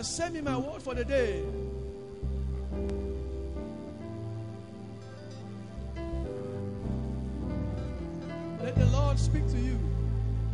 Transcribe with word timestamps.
Send 0.00 0.34
me 0.34 0.40
my 0.40 0.56
word 0.56 0.80
for 0.80 0.94
the 0.94 1.04
day. 1.04 1.42
Let 8.62 8.76
the 8.76 8.86
Lord 8.86 9.18
speak 9.18 9.48
to 9.48 9.58
you. 9.58 9.78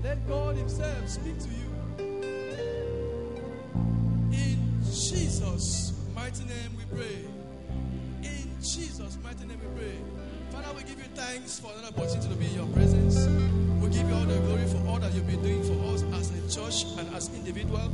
Let 0.03 0.27
God 0.27 0.57
Himself 0.57 1.09
speak 1.09 1.39
to 1.41 1.49
you. 1.49 2.05
In 4.33 4.83
Jesus' 4.83 5.93
mighty 6.15 6.45
name 6.45 6.71
we 6.79 6.97
pray. 6.97 7.25
In 8.23 8.49
Jesus' 8.63 9.19
mighty 9.23 9.47
name 9.47 9.61
we 9.61 9.81
pray. 9.81 9.97
Father, 10.51 10.75
we 10.75 10.83
give 10.85 10.99
you 10.99 11.09
thanks 11.15 11.61
for 11.61 11.71
another 11.73 11.89
opportunity 11.89 12.29
to 12.29 12.35
be 12.35 12.47
in 12.47 12.55
your 12.55 12.67
presence. 12.69 13.27
We 13.83 13.91
give 13.91 14.09
you 14.09 14.15
all 14.15 14.25
the 14.25 14.39
glory 14.41 14.67
for 14.67 14.89
all 14.89 14.99
that 15.01 15.13
you've 15.13 15.27
been 15.27 15.43
doing 15.43 15.63
for 15.65 15.93
us 15.93 16.03
as 16.19 16.31
a 16.31 16.61
church 16.61 16.99
and 16.99 17.15
as 17.15 17.29
individual. 17.35 17.91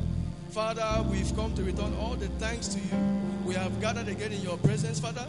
Father, 0.51 1.05
we've 1.09 1.35
come 1.37 1.55
to 1.55 1.63
return 1.63 1.95
all 2.01 2.17
the 2.17 2.27
thanks 2.41 2.67
to 2.69 2.81
you. 2.81 2.97
We 3.45 3.55
have 3.55 3.81
gathered 3.81 4.09
again 4.09 4.33
in 4.33 4.43
your 4.43 4.57
presence, 4.59 4.99
Father. 4.99 5.25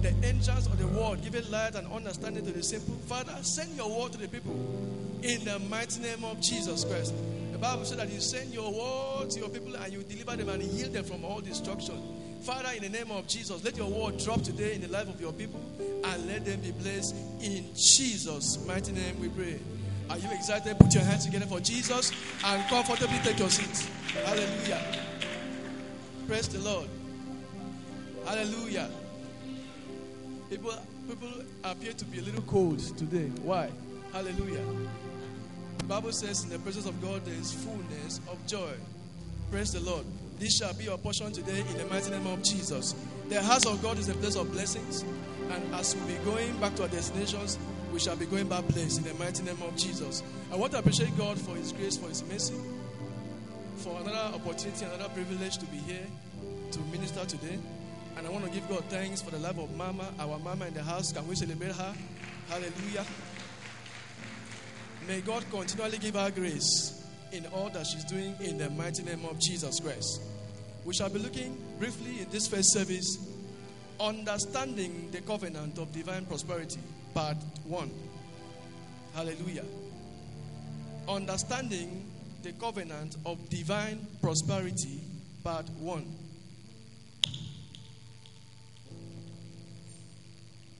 The 0.00 0.08
entrance 0.26 0.66
of 0.66 0.78
the 0.78 0.86
word, 0.86 1.22
giving 1.22 1.50
light 1.50 1.74
and 1.74 1.86
understanding 1.92 2.46
to 2.46 2.52
the 2.52 2.62
simple. 2.62 2.94
Father, 3.06 3.36
send 3.42 3.76
your 3.76 3.90
word 3.90 4.12
to 4.12 4.18
the 4.18 4.28
people 4.28 4.52
in 5.22 5.44
the 5.44 5.58
mighty 5.68 6.00
name 6.00 6.24
of 6.24 6.40
Jesus 6.40 6.84
Christ. 6.84 7.12
The 7.52 7.58
Bible 7.58 7.84
said 7.84 7.98
that 7.98 8.10
you 8.10 8.20
send 8.20 8.54
your 8.54 8.72
word 8.72 9.30
to 9.30 9.40
your 9.40 9.50
people 9.50 9.76
and 9.76 9.92
you 9.92 10.02
deliver 10.02 10.34
them 10.34 10.48
and 10.48 10.62
heal 10.62 10.88
them 10.88 11.04
from 11.04 11.26
all 11.26 11.40
destruction. 11.40 12.00
Father, 12.42 12.70
in 12.74 12.82
the 12.84 12.88
name 12.88 13.10
of 13.10 13.26
Jesus, 13.26 13.62
let 13.64 13.76
your 13.76 13.90
word 13.90 14.18
drop 14.18 14.42
today 14.42 14.74
in 14.74 14.80
the 14.80 14.88
life 14.88 15.08
of 15.08 15.20
your 15.20 15.32
people 15.32 15.60
and 15.78 16.26
let 16.26 16.46
them 16.46 16.60
be 16.60 16.72
blessed. 16.72 17.14
In 17.42 17.66
Jesus' 17.74 18.64
mighty 18.66 18.92
name 18.92 19.20
we 19.20 19.28
pray. 19.28 19.58
Are 20.14 20.18
you 20.18 20.30
excited? 20.30 20.78
Put 20.78 20.94
your 20.94 21.02
hands 21.02 21.26
together 21.26 21.46
for 21.46 21.58
Jesus 21.58 22.12
and 22.44 22.62
comfortably 22.68 23.18
take 23.24 23.36
your 23.36 23.50
seat. 23.50 23.90
Hallelujah. 24.24 24.80
Praise 26.28 26.46
the 26.46 26.60
Lord. 26.60 26.88
Hallelujah. 28.24 28.88
People, 30.48 30.72
people 31.08 31.42
appear 31.64 31.94
to 31.94 32.04
be 32.04 32.20
a 32.20 32.22
little 32.22 32.42
cold 32.42 32.78
today. 32.96 33.26
Why? 33.42 33.70
Hallelujah. 34.12 34.64
The 35.78 35.84
Bible 35.86 36.12
says, 36.12 36.44
in 36.44 36.50
the 36.50 36.60
presence 36.60 36.86
of 36.86 37.02
God, 37.02 37.24
there 37.24 37.34
is 37.34 37.52
fullness 37.52 38.20
of 38.30 38.38
joy. 38.46 38.70
Praise 39.50 39.72
the 39.72 39.80
Lord. 39.80 40.04
This 40.38 40.58
shall 40.58 40.74
be 40.74 40.84
your 40.84 40.98
portion 40.98 41.32
today 41.32 41.64
in 41.72 41.76
the 41.76 41.86
mighty 41.86 42.10
name 42.12 42.28
of 42.28 42.40
Jesus. 42.44 42.94
The 43.30 43.42
house 43.42 43.66
of 43.66 43.82
God 43.82 43.98
is 43.98 44.08
a 44.08 44.14
place 44.14 44.36
of 44.36 44.52
blessings. 44.52 45.04
And 45.50 45.74
as 45.74 45.96
we 45.96 46.14
be 46.14 46.24
going 46.24 46.56
back 46.60 46.76
to 46.76 46.82
our 46.84 46.88
destinations, 46.88 47.58
we 47.94 48.00
shall 48.00 48.16
be 48.16 48.26
going 48.26 48.48
back 48.48 48.66
blessed 48.66 48.98
in 48.98 49.04
the 49.04 49.14
mighty 49.22 49.44
name 49.44 49.62
of 49.62 49.76
Jesus. 49.76 50.24
I 50.52 50.56
want 50.56 50.72
to 50.72 50.80
appreciate 50.80 51.16
God 51.16 51.38
for 51.38 51.54
His 51.54 51.70
grace, 51.70 51.96
for 51.96 52.08
His 52.08 52.24
mercy, 52.24 52.56
for 53.76 54.00
another 54.00 54.34
opportunity, 54.34 54.84
another 54.84 55.08
privilege 55.10 55.58
to 55.58 55.66
be 55.66 55.76
here 55.76 56.04
to 56.72 56.78
minister 56.90 57.24
today. 57.24 57.56
And 58.18 58.26
I 58.26 58.30
want 58.30 58.46
to 58.46 58.50
give 58.50 58.68
God 58.68 58.84
thanks 58.86 59.22
for 59.22 59.30
the 59.30 59.38
life 59.38 59.58
of 59.58 59.76
Mama, 59.76 60.12
our 60.18 60.40
Mama 60.40 60.66
in 60.66 60.74
the 60.74 60.82
house. 60.82 61.12
Can 61.12 61.24
we 61.28 61.36
celebrate 61.36 61.70
her? 61.70 61.94
Hallelujah. 62.48 63.06
May 65.06 65.20
God 65.20 65.44
continually 65.52 65.98
give 65.98 66.16
her 66.16 66.32
grace 66.32 67.00
in 67.30 67.46
all 67.46 67.68
that 67.68 67.86
she's 67.86 68.04
doing 68.04 68.34
in 68.40 68.58
the 68.58 68.70
mighty 68.70 69.04
name 69.04 69.24
of 69.24 69.38
Jesus 69.38 69.78
Christ. 69.78 70.20
We 70.84 70.94
shall 70.94 71.10
be 71.10 71.20
looking 71.20 71.56
briefly 71.78 72.22
in 72.22 72.30
this 72.30 72.48
first 72.48 72.72
service, 72.72 73.18
understanding 74.00 75.10
the 75.12 75.20
covenant 75.20 75.78
of 75.78 75.92
divine 75.92 76.26
prosperity, 76.26 76.80
part 77.14 77.36
one. 77.64 77.90
Hallelujah. 79.14 79.64
Understanding 81.08 82.10
the 82.42 82.52
covenant 82.52 83.16
of 83.24 83.48
divine 83.48 84.06
prosperity, 84.20 85.00
part 85.42 85.68
one. 85.78 86.04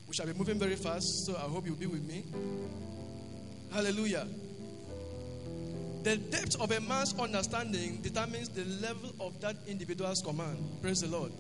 We 0.08 0.14
shall 0.14 0.26
be 0.26 0.34
moving 0.34 0.58
very 0.58 0.76
fast, 0.76 1.26
so 1.26 1.36
I 1.36 1.48
hope 1.48 1.66
you'll 1.66 1.76
be 1.76 1.86
with 1.86 2.04
me. 2.04 2.24
Hallelujah. 3.72 4.26
The 6.02 6.16
depth 6.16 6.60
of 6.60 6.70
a 6.70 6.80
man's 6.80 7.18
understanding 7.18 8.02
determines 8.02 8.50
the 8.50 8.64
level 8.86 9.10
of 9.20 9.40
that 9.40 9.56
individual's 9.66 10.20
command. 10.20 10.58
Praise 10.82 11.00
the 11.00 11.08
Lord. 11.08 11.32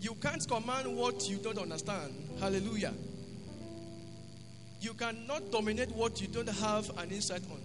You 0.00 0.14
can't 0.16 0.46
command 0.46 0.94
what 0.94 1.28
you 1.28 1.38
don't 1.38 1.58
understand. 1.58 2.12
Hallelujah. 2.38 2.92
You 4.82 4.94
cannot 4.94 5.52
dominate 5.52 5.92
what 5.92 6.20
you 6.20 6.26
don't 6.26 6.48
have 6.48 6.90
an 6.98 7.12
insight 7.12 7.42
on. 7.52 7.60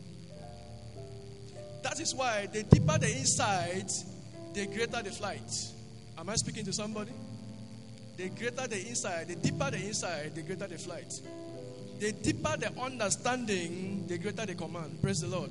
That 1.81 2.00
is 2.00 2.13
why 2.13 2.45
the 2.45 2.61
deeper 2.61 3.00
the 3.00 3.09
insight, 3.09 3.91
the 4.53 4.67
greater 4.67 5.01
the 5.01 5.09
flight. 5.09 5.51
Am 6.16 6.29
I 6.29 6.35
speaking 6.35 6.63
to 6.66 6.73
somebody? 6.73 7.11
The 8.17 8.29
greater 8.29 8.67
the 8.67 8.79
insight, 8.79 9.29
the 9.29 9.35
deeper 9.35 9.72
the 9.72 9.79
insight, 9.79 10.35
the 10.35 10.44
greater 10.44 10.67
the 10.67 10.78
flight. 10.78 11.11
The 12.00 12.11
deeper 12.11 12.55
the 12.55 12.72
understanding, 12.79 14.05
the 14.07 14.19
greater 14.19 14.45
the 14.45 14.53
command. 14.53 15.01
Praise 15.01 15.22
the 15.22 15.28
Lord. 15.28 15.49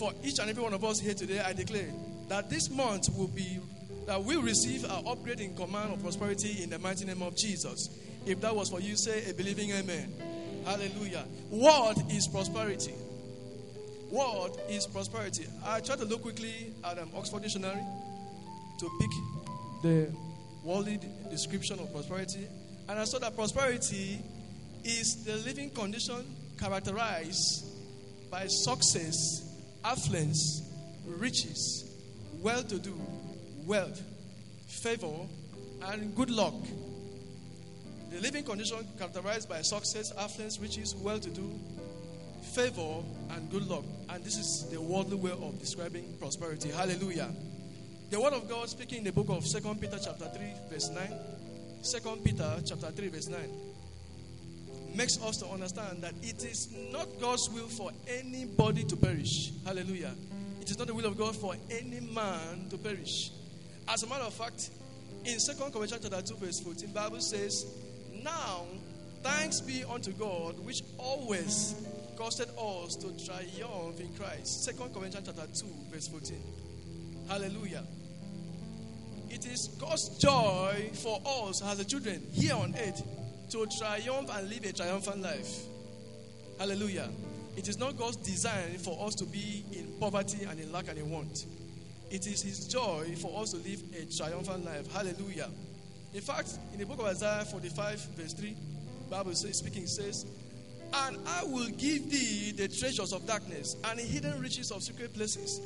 For 0.00 0.12
each 0.24 0.40
and 0.40 0.50
every 0.50 0.64
one 0.64 0.74
of 0.74 0.82
us 0.84 0.98
here 0.98 1.14
today, 1.14 1.38
I 1.38 1.52
declare 1.52 1.92
that 2.28 2.50
this 2.50 2.68
month 2.70 3.08
will 3.16 3.28
be 3.28 3.60
that 4.06 4.20
we 4.24 4.34
receive 4.34 4.84
our 4.90 5.12
upgrade 5.12 5.38
in 5.38 5.54
command 5.54 5.92
of 5.92 6.02
prosperity 6.02 6.64
in 6.64 6.70
the 6.70 6.78
mighty 6.80 7.04
name 7.04 7.22
of 7.22 7.36
Jesus. 7.36 7.88
If 8.26 8.40
that 8.40 8.56
was 8.56 8.68
for 8.68 8.80
you, 8.80 8.96
say 8.96 9.30
a 9.30 9.34
believing 9.34 9.70
amen. 9.70 10.12
Hallelujah. 10.64 11.24
What 11.50 11.98
is 12.10 12.28
prosperity? 12.28 12.94
What 14.10 14.58
is 14.68 14.86
prosperity? 14.86 15.46
I 15.64 15.80
tried 15.80 15.98
to 15.98 16.04
look 16.04 16.22
quickly 16.22 16.72
at 16.84 16.98
an 16.98 17.08
Oxford 17.16 17.42
Dictionary 17.42 17.80
to 18.78 18.90
pick 19.00 19.10
the 19.82 20.12
worldly 20.64 20.98
description 21.30 21.78
of 21.78 21.92
prosperity, 21.92 22.46
and 22.88 22.98
I 22.98 23.04
saw 23.04 23.18
that 23.20 23.36
prosperity 23.36 24.20
is 24.84 25.24
the 25.24 25.36
living 25.36 25.70
condition 25.70 26.24
characterized 26.58 27.66
by 28.30 28.46
success, 28.46 29.42
affluence, 29.84 30.62
riches, 31.06 31.84
well 32.42 32.62
to 32.62 32.78
do, 32.78 32.98
wealth, 33.66 34.02
favor, 34.66 35.26
and 35.82 36.14
good 36.14 36.30
luck. 36.30 36.54
The 38.10 38.20
living 38.20 38.44
condition 38.44 38.78
characterized 38.98 39.48
by 39.48 39.62
success, 39.62 40.12
affluence, 40.18 40.58
riches, 40.58 40.94
well 40.96 41.18
to 41.18 41.30
do, 41.30 41.50
favor, 42.54 43.02
and 43.30 43.50
good 43.50 43.68
luck. 43.68 43.84
And 44.08 44.24
this 44.24 44.36
is 44.36 44.68
the 44.70 44.80
worldly 44.80 45.16
way 45.16 45.30
of 45.30 45.58
describing 45.58 46.16
prosperity. 46.18 46.70
Hallelujah. 46.70 47.28
The 48.10 48.20
word 48.20 48.32
of 48.32 48.48
God 48.48 48.68
speaking 48.68 48.98
in 48.98 49.04
the 49.04 49.12
book 49.12 49.28
of 49.28 49.44
2 49.44 49.74
Peter 49.76 49.98
chapter 50.02 50.24
3, 50.24 50.52
verse 50.70 50.90
9. 50.90 51.14
2 51.82 52.16
Peter 52.24 52.56
chapter 52.66 52.90
3, 52.90 53.08
verse 53.08 53.28
9 53.28 53.38
makes 54.94 55.22
us 55.22 55.36
to 55.38 55.46
understand 55.46 56.02
that 56.02 56.14
it 56.22 56.44
is 56.44 56.68
not 56.92 57.06
God's 57.20 57.48
will 57.50 57.68
for 57.68 57.90
anybody 58.08 58.84
to 58.84 58.96
perish. 58.96 59.52
Hallelujah. 59.64 60.12
It 60.60 60.70
is 60.70 60.78
not 60.78 60.88
the 60.88 60.94
will 60.94 61.06
of 61.06 61.16
God 61.16 61.36
for 61.36 61.54
any 61.70 62.00
man 62.00 62.68
to 62.70 62.78
perish. 62.78 63.30
As 63.88 64.02
a 64.02 64.06
matter 64.08 64.24
of 64.24 64.34
fact, 64.34 64.70
in 65.24 65.38
2 65.38 65.52
Corinthians 65.70 65.98
chapter 66.02 66.22
2, 66.22 66.36
verse 66.36 66.60
14, 66.60 66.92
Bible 66.92 67.20
says, 67.20 67.66
Now 68.22 68.64
thanks 69.22 69.60
be 69.60 69.84
unto 69.84 70.12
God, 70.12 70.58
which 70.60 70.82
always 70.98 71.74
caused 72.16 72.40
us 72.40 72.96
to 72.96 73.24
triumph 73.24 74.00
in 74.00 74.14
Christ. 74.14 74.68
2 74.68 74.76
Corinthians 74.92 75.26
chapter 75.26 75.46
2, 75.46 75.66
verse 75.90 76.08
14. 76.08 76.36
Hallelujah. 77.28 77.82
It 79.30 79.46
is 79.46 79.68
God's 79.78 80.08
joy 80.18 80.90
for 80.94 81.20
us 81.24 81.62
as 81.62 81.78
the 81.78 81.84
children 81.84 82.22
here 82.32 82.54
on 82.54 82.74
earth 82.74 83.02
to 83.50 83.66
triumph 83.78 84.28
and 84.32 84.50
live 84.50 84.64
a 84.64 84.72
triumphant 84.72 85.22
life. 85.22 85.60
Hallelujah. 86.58 87.08
It 87.56 87.68
is 87.68 87.78
not 87.78 87.96
God's 87.96 88.16
design 88.16 88.78
for 88.78 89.06
us 89.06 89.14
to 89.16 89.24
be 89.24 89.64
in 89.72 89.86
poverty 90.00 90.44
and 90.44 90.58
in 90.58 90.72
lack 90.72 90.88
and 90.88 90.98
in 90.98 91.10
want. 91.10 91.46
It 92.10 92.26
is 92.26 92.42
His 92.42 92.66
joy 92.66 93.14
for 93.16 93.40
us 93.40 93.52
to 93.52 93.58
live 93.58 93.82
a 93.96 94.04
triumphant 94.16 94.64
life. 94.64 94.92
Hallelujah. 94.92 95.48
In 96.12 96.20
fact, 96.20 96.58
in 96.72 96.80
the 96.80 96.86
book 96.86 96.98
of 96.98 97.06
Isaiah 97.06 97.44
45, 97.44 98.00
verse 98.16 98.32
3, 98.32 98.56
Bible 99.10 99.34
says, 99.34 99.58
speaking 99.58 99.86
says, 99.86 100.26
And 100.92 101.16
I 101.26 101.44
will 101.44 101.68
give 101.68 102.10
thee 102.10 102.52
the 102.52 102.68
treasures 102.68 103.12
of 103.12 103.26
darkness 103.26 103.76
and 103.84 103.98
the 103.98 104.02
hidden 104.02 104.40
riches 104.40 104.72
of 104.72 104.82
secret 104.82 105.14
places, 105.14 105.60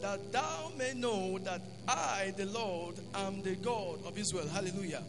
that 0.00 0.32
thou 0.32 0.72
may 0.78 0.94
know 0.94 1.38
that 1.38 1.60
I, 1.86 2.32
the 2.36 2.46
Lord, 2.46 2.96
am 3.14 3.42
the 3.42 3.54
God 3.56 4.04
of 4.06 4.16
Israel. 4.16 4.48
Hallelujah. 4.48 5.02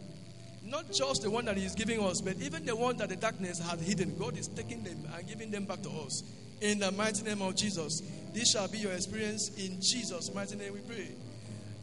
Not 0.66 0.92
just 0.92 1.22
the 1.22 1.30
one 1.30 1.44
that 1.46 1.56
He 1.56 1.64
is 1.64 1.74
giving 1.74 2.00
us, 2.02 2.20
but 2.20 2.36
even 2.40 2.64
the 2.64 2.76
one 2.76 2.96
that 2.98 3.08
the 3.08 3.16
darkness 3.16 3.58
had 3.58 3.80
hidden. 3.80 4.16
God 4.18 4.38
is 4.38 4.48
taking 4.48 4.82
them 4.82 4.98
and 5.14 5.28
giving 5.28 5.50
them 5.50 5.64
back 5.64 5.82
to 5.82 5.90
us. 6.06 6.22
In 6.60 6.78
the 6.78 6.92
mighty 6.92 7.22
name 7.22 7.42
of 7.42 7.54
Jesus. 7.56 8.02
This 8.32 8.50
shall 8.50 8.66
be 8.66 8.78
your 8.78 8.92
experience 8.92 9.50
in 9.56 9.80
Jesus' 9.80 10.34
mighty 10.34 10.56
name 10.56 10.72
we 10.72 10.80
pray. 10.80 11.08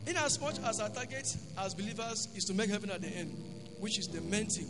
In 0.07 0.17
as 0.17 0.39
much 0.41 0.59
as 0.65 0.79
our 0.79 0.89
target 0.89 1.35
as 1.57 1.73
believers 1.73 2.27
is 2.35 2.45
to 2.45 2.53
make 2.53 2.69
heaven 2.69 2.89
at 2.89 3.01
the 3.01 3.09
end, 3.09 3.31
which 3.79 3.99
is 3.99 4.07
the 4.07 4.21
main 4.21 4.47
thing, 4.47 4.67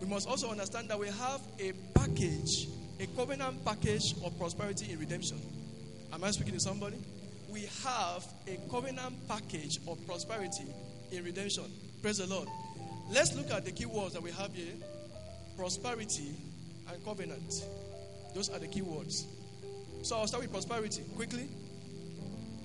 we 0.00 0.06
must 0.06 0.28
also 0.28 0.50
understand 0.50 0.88
that 0.88 0.98
we 0.98 1.08
have 1.08 1.40
a 1.60 1.72
package, 1.94 2.68
a 3.00 3.06
covenant 3.16 3.64
package 3.64 4.14
of 4.24 4.36
prosperity 4.38 4.92
in 4.92 4.98
redemption. 4.98 5.40
Am 6.12 6.22
I 6.24 6.30
speaking 6.30 6.54
to 6.54 6.60
somebody? 6.60 6.96
we 7.54 7.68
have 7.84 8.26
a 8.48 8.58
covenant 8.68 9.14
package 9.28 9.78
of 9.86 10.04
prosperity 10.08 10.66
in 11.12 11.22
redemption. 11.22 11.62
Praise 12.02 12.18
the 12.18 12.26
Lord. 12.26 12.48
Let's 13.08 13.36
look 13.36 13.48
at 13.52 13.64
the 13.64 13.70
key 13.70 13.86
words 13.86 14.14
that 14.14 14.22
we 14.22 14.32
have 14.32 14.52
here 14.52 14.74
prosperity 15.56 16.34
and 16.90 17.04
covenant. 17.04 17.64
Those 18.34 18.48
are 18.50 18.58
the 18.58 18.66
key 18.66 18.82
words. 18.82 19.24
So 20.02 20.16
I'll 20.16 20.26
start 20.26 20.42
with 20.42 20.50
prosperity 20.50 21.02
quickly. 21.14 21.48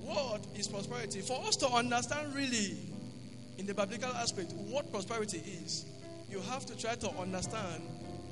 What 0.09 0.41
is 0.55 0.67
prosperity? 0.67 1.21
For 1.21 1.39
us 1.45 1.55
to 1.57 1.67
understand 1.67 2.33
really, 2.33 2.79
in 3.59 3.67
the 3.67 3.75
biblical 3.75 4.09
aspect, 4.09 4.53
what 4.53 4.91
prosperity 4.91 5.37
is, 5.37 5.85
you 6.27 6.39
have 6.39 6.65
to 6.65 6.75
try 6.75 6.95
to 6.95 7.11
understand 7.11 7.83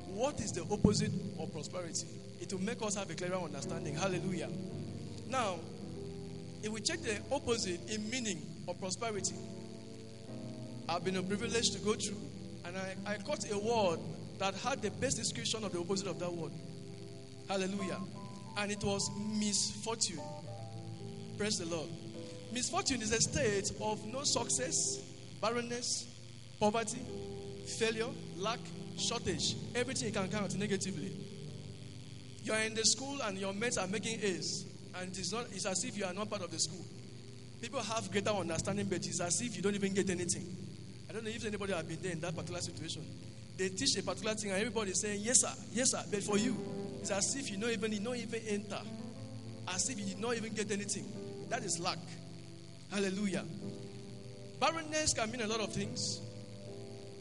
what 0.08 0.40
is 0.40 0.50
the 0.50 0.62
opposite 0.72 1.12
of 1.38 1.52
prosperity. 1.52 2.08
It 2.40 2.52
will 2.52 2.62
make 2.62 2.82
us 2.82 2.96
have 2.96 3.08
a 3.10 3.14
clearer 3.14 3.36
understanding. 3.36 3.94
Hallelujah. 3.94 4.48
Now, 5.28 5.60
if 6.64 6.72
we 6.72 6.80
check 6.80 6.98
the 7.02 7.16
opposite 7.30 7.88
in 7.88 8.10
meaning 8.10 8.42
of 8.66 8.80
prosperity, 8.80 9.36
I've 10.88 11.04
been 11.04 11.16
a 11.16 11.22
privilege 11.22 11.70
to 11.70 11.78
go 11.78 11.94
through, 11.94 12.18
and 12.64 12.76
I, 12.76 12.96
I 13.06 13.16
caught 13.18 13.48
a 13.52 13.56
word 13.56 14.00
that 14.40 14.54
had 14.56 14.82
the 14.82 14.90
best 14.90 15.16
description 15.16 15.62
of 15.62 15.72
the 15.72 15.78
opposite 15.78 16.08
of 16.08 16.18
that 16.18 16.32
word. 16.32 16.50
Hallelujah. 17.48 18.00
And 18.56 18.72
it 18.72 18.82
was 18.82 19.08
misfortune. 19.38 20.18
Praise 21.38 21.60
the 21.60 21.66
Lord. 21.66 21.88
Misfortune 22.52 23.00
is 23.00 23.12
a 23.12 23.20
state 23.20 23.70
of 23.80 24.04
no 24.06 24.24
success, 24.24 25.00
barrenness, 25.40 26.06
poverty, 26.58 26.98
failure, 27.78 28.08
lack, 28.36 28.58
shortage. 28.96 29.54
Everything 29.76 30.08
you 30.08 30.14
can 30.14 30.28
count 30.28 30.58
negatively. 30.58 31.12
You 32.42 32.52
are 32.54 32.62
in 32.62 32.74
the 32.74 32.84
school 32.84 33.20
and 33.22 33.38
your 33.38 33.52
mates 33.52 33.78
are 33.78 33.86
making 33.86 34.18
A's, 34.20 34.66
and 34.96 35.12
it 35.12 35.18
is 35.18 35.32
not, 35.32 35.46
it's 35.52 35.64
as 35.64 35.84
if 35.84 35.96
you 35.96 36.04
are 36.04 36.12
not 36.12 36.28
part 36.28 36.42
of 36.42 36.50
the 36.50 36.58
school. 36.58 36.84
People 37.62 37.80
have 37.82 38.10
greater 38.10 38.30
understanding, 38.30 38.86
but 38.86 38.98
it's 39.06 39.20
as 39.20 39.40
if 39.40 39.54
you 39.54 39.62
don't 39.62 39.76
even 39.76 39.94
get 39.94 40.10
anything. 40.10 40.44
I 41.08 41.12
don't 41.12 41.22
know 41.22 41.30
if 41.30 41.44
anybody 41.44 41.72
has 41.72 41.84
been 41.84 41.98
there 42.02 42.12
in 42.12 42.20
that 42.20 42.34
particular 42.34 42.60
situation. 42.60 43.02
They 43.56 43.68
teach 43.68 43.96
a 43.96 44.02
particular 44.02 44.34
thing, 44.34 44.50
and 44.50 44.58
everybody 44.58 44.90
is 44.90 45.00
saying, 45.00 45.20
Yes, 45.22 45.42
sir, 45.42 45.52
yes, 45.72 45.92
sir. 45.92 46.02
But 46.10 46.22
for 46.24 46.36
you, 46.36 46.56
it's 47.00 47.12
as 47.12 47.36
if 47.36 47.48
you 47.50 47.58
don't 47.58 47.70
even 47.70 47.92
you 47.92 48.00
don't 48.00 48.16
even 48.16 48.40
enter. 48.48 48.80
As 49.68 49.88
if 49.90 49.98
you 50.00 50.06
did 50.06 50.18
not 50.18 50.36
even 50.36 50.52
get 50.54 50.70
anything. 50.72 51.04
That 51.48 51.64
is 51.64 51.78
lack. 51.78 51.98
Hallelujah. 52.90 53.44
Barrenness 54.60 55.14
can 55.14 55.30
mean 55.30 55.42
a 55.42 55.46
lot 55.46 55.60
of 55.60 55.72
things. 55.72 56.20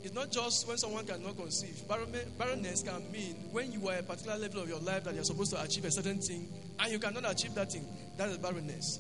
It's 0.04 0.14
not 0.14 0.32
just 0.32 0.68
when 0.68 0.78
someone 0.78 1.06
cannot 1.06 1.36
conceive. 1.36 1.82
Barrenness 1.88 2.84
can 2.84 3.12
mean 3.12 3.36
when 3.52 3.72
you 3.72 3.90
are 3.90 3.96
at 3.96 4.00
a 4.02 4.04
particular 4.04 4.38
level 4.38 4.62
of 4.62 4.70
your 4.70 4.80
life 4.80 5.04
that 5.04 5.14
you're 5.14 5.24
supposed 5.24 5.52
to 5.52 5.62
achieve 5.62 5.86
a 5.86 5.92
certain 5.92 6.20
thing 6.20 6.48
and 6.80 6.92
you 6.92 7.00
cannot 7.00 7.30
achieve 7.30 7.54
that 7.56 7.72
thing. 7.72 7.86
That 8.18 8.30
is 8.30 8.38
barrenness. 8.38 9.00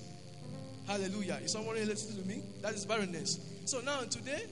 Hallelujah. 0.88 1.40
Is 1.44 1.52
someone 1.52 1.76
listening 1.76 2.24
to 2.24 2.28
me? 2.28 2.42
That 2.62 2.74
is 2.74 2.86
barrenness. 2.86 3.40
So 3.66 3.80
now 3.82 4.02
today, 4.02 4.46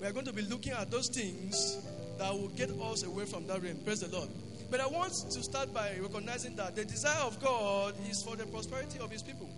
we 0.00 0.06
are 0.06 0.12
going 0.12 0.26
to 0.26 0.32
be 0.32 0.42
looking 0.42 0.72
at 0.72 0.90
those 0.90 1.08
things 1.08 1.78
that 2.18 2.32
will 2.32 2.48
get 2.48 2.70
us 2.70 3.02
away 3.02 3.24
from 3.24 3.46
that 3.46 3.62
realm. 3.62 3.76
Praise 3.84 4.00
the 4.00 4.16
Lord. 4.16 4.28
But 4.70 4.80
I 4.80 4.86
want 4.86 5.12
to 5.12 5.42
start 5.42 5.74
by 5.74 5.96
recognizing 6.00 6.54
that 6.56 6.76
the 6.76 6.84
desire 6.84 7.22
of 7.22 7.40
God 7.40 7.94
is 8.08 8.22
for 8.22 8.36
the 8.36 8.46
prosperity 8.46 8.98
of 9.00 9.10
His 9.10 9.22
people. 9.22 9.50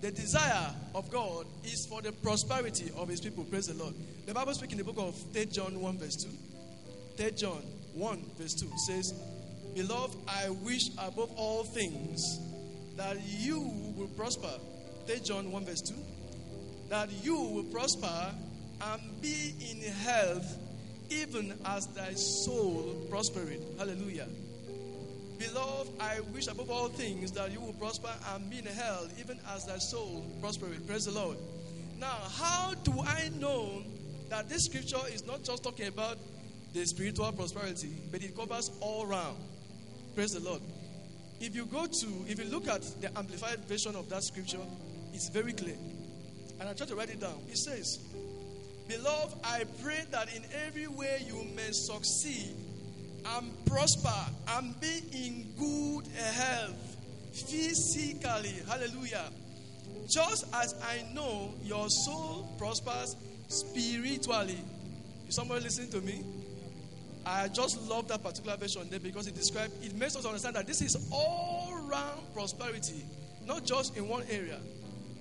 The 0.00 0.12
desire 0.12 0.74
of 0.94 1.10
God 1.10 1.46
is 1.64 1.86
for 1.86 2.00
the 2.00 2.12
prosperity 2.12 2.90
of 2.96 3.08
His 3.08 3.20
people. 3.20 3.44
Praise 3.44 3.66
the 3.66 3.74
Lord. 3.74 3.94
The 4.26 4.34
Bible 4.34 4.54
speaks 4.54 4.72
in 4.72 4.78
the 4.78 4.84
book 4.84 4.98
of 4.98 5.16
3 5.32 5.46
John 5.46 5.80
1, 5.80 5.98
verse 5.98 6.16
2. 6.16 6.28
3 7.16 7.30
John 7.32 7.62
1, 7.94 8.22
verse 8.38 8.54
2 8.54 8.70
says, 8.86 9.12
Beloved, 9.74 10.16
I 10.28 10.50
wish 10.50 10.90
above 10.98 11.30
all 11.36 11.64
things 11.64 12.38
that 12.96 13.16
you 13.26 13.58
will 13.96 14.08
prosper. 14.16 14.52
3 15.06 15.20
John 15.20 15.50
1, 15.50 15.64
verse 15.64 15.82
2. 15.82 15.94
That 16.90 17.10
you 17.24 17.36
will 17.36 17.64
prosper 17.64 18.32
and 18.92 19.02
be 19.20 19.54
in 19.70 19.80
health 19.92 20.58
even 21.10 21.54
as 21.64 21.86
thy 21.88 22.12
soul 22.14 23.06
prospered. 23.10 23.60
Hallelujah. 23.78 24.26
Beloved, 25.38 25.90
I 26.00 26.20
wish 26.34 26.48
above 26.48 26.70
all 26.70 26.88
things 26.88 27.30
that 27.32 27.52
you 27.52 27.60
will 27.60 27.72
prosper 27.74 28.10
and 28.34 28.50
be 28.50 28.58
in 28.58 28.66
health, 28.66 29.14
even 29.20 29.38
as 29.54 29.64
thy 29.66 29.78
soul 29.78 30.24
prospered. 30.40 30.84
Praise 30.86 31.04
the 31.04 31.12
Lord. 31.12 31.36
Now, 31.98 32.18
how 32.36 32.74
do 32.82 32.92
I 33.00 33.30
know 33.38 33.82
that 34.30 34.48
this 34.48 34.64
scripture 34.64 35.00
is 35.12 35.26
not 35.26 35.44
just 35.44 35.62
talking 35.62 35.86
about 35.86 36.18
the 36.74 36.84
spiritual 36.86 37.30
prosperity, 37.32 37.90
but 38.10 38.22
it 38.22 38.36
covers 38.36 38.70
all 38.80 39.06
round? 39.06 39.36
Praise 40.14 40.32
the 40.32 40.40
Lord. 40.40 40.60
If 41.40 41.54
you 41.54 41.66
go 41.66 41.86
to, 41.86 42.06
if 42.26 42.38
you 42.38 42.50
look 42.50 42.66
at 42.66 42.82
the 43.00 43.16
amplified 43.16 43.60
version 43.66 43.94
of 43.94 44.08
that 44.08 44.24
scripture, 44.24 44.58
it's 45.12 45.28
very 45.28 45.52
clear. 45.52 45.76
And 46.58 46.68
I 46.68 46.72
try 46.72 46.86
to 46.86 46.96
write 46.96 47.10
it 47.10 47.20
down. 47.20 47.38
It 47.48 47.58
says, 47.58 47.98
Beloved, 48.88 49.38
I 49.44 49.64
pray 49.82 50.04
that 50.10 50.34
in 50.34 50.42
every 50.66 50.88
way 50.88 51.22
you 51.26 51.46
may 51.54 51.70
succeed 51.70 52.56
and 53.36 53.66
prosper 53.66 54.14
and 54.48 54.80
be 54.80 55.02
in 55.12 55.46
good 55.58 56.06
health 56.16 56.96
physically. 57.32 58.54
Hallelujah. 58.68 59.30
Just 60.08 60.46
as 60.54 60.74
I 60.82 61.04
know 61.14 61.54
your 61.62 61.88
soul 61.88 62.48
prospers 62.58 63.16
spiritually. 63.48 64.58
Is 65.28 65.34
somebody 65.34 65.64
listening 65.64 65.90
to 65.90 66.00
me? 66.00 66.24
I 67.26 67.48
just 67.48 67.82
love 67.88 68.08
that 68.08 68.22
particular 68.22 68.56
version 68.56 68.88
there 68.88 69.00
because 69.00 69.26
it 69.26 69.34
describes, 69.34 69.72
it 69.84 69.94
makes 69.94 70.16
us 70.16 70.24
understand 70.24 70.56
that 70.56 70.66
this 70.66 70.80
is 70.80 71.08
all 71.12 71.78
round 71.90 72.32
prosperity, 72.32 73.04
not 73.46 73.64
just 73.64 73.96
in 73.96 74.08
one 74.08 74.24
area 74.30 74.58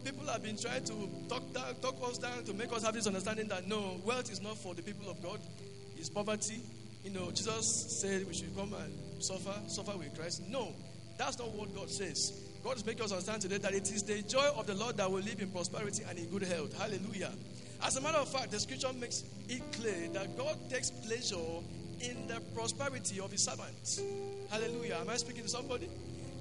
people 0.07 0.25
have 0.27 0.42
been 0.42 0.57
trying 0.57 0.83
to 0.86 0.94
talk, 1.27 1.42
down, 1.53 1.75
talk 1.81 1.95
us 2.10 2.18
down 2.18 2.42
to 2.45 2.53
make 2.53 2.71
us 2.71 2.81
have 2.83 2.94
this 2.94 3.07
understanding 3.07 3.45
that 3.50 3.68
no, 3.68 4.00
wealth 4.06 4.31
is 4.31 4.42
not 4.42 4.57
for 4.57 4.74
the 4.74 4.81
people 4.81 5.10
of 5.10 5.21
God, 5.21 5.38
it's 5.98 6.10
poverty. 6.10 6.62
You 7.04 7.12
know, 7.12 7.32
Jesus 7.32 8.00
said 8.02 8.28
we 8.28 8.34
should 8.34 8.56
come 8.56 8.74
and 8.74 9.24
suffer, 9.24 9.54
suffer 9.68 9.98
with 9.98 10.16
Christ. 10.18 10.44
No, 10.50 10.74
that's 11.18 11.40
not 11.40 11.52
what 11.54 11.74
God 11.76 11.90
says. 11.90 12.34
God 12.64 12.76
is 12.76 12.86
making 12.86 13.04
us 13.04 13.12
understand 13.12 13.42
today 13.42 13.58
that 13.60 13.74
it 13.74 13.92
is 13.92 14.04
the 14.04 14.22
joy 14.24 14.50
of 14.56 14.68
the 14.68 14.74
Lord 14.74 14.98
that 14.98 15.10
will 15.10 15.22
live 15.22 15.42
in 15.42 15.50
prosperity 15.50 16.04
and 16.10 16.18
in 16.18 16.26
good 16.26 16.44
health. 16.44 16.78
Hallelujah. 16.78 17.32
As 17.84 17.96
a 17.96 18.02
matter 18.02 18.18
of 18.18 18.28
fact, 18.28 18.52
the 18.52 18.60
scripture 18.60 18.92
makes 18.94 19.24
it 19.48 19.62
clear 19.74 20.10
that 20.14 20.38
God 20.38 20.58
takes 20.70 20.90
pleasure 20.90 21.38
in 22.02 22.28
the 22.28 22.42
prosperity 22.54 23.20
of 23.20 23.32
his 23.32 23.44
servants. 23.44 24.02
Hallelujah. 24.50 24.98
Am 25.02 25.10
I 25.10 25.18
speaking 25.18 25.44
to 25.44 25.50
somebody? 25.50 25.90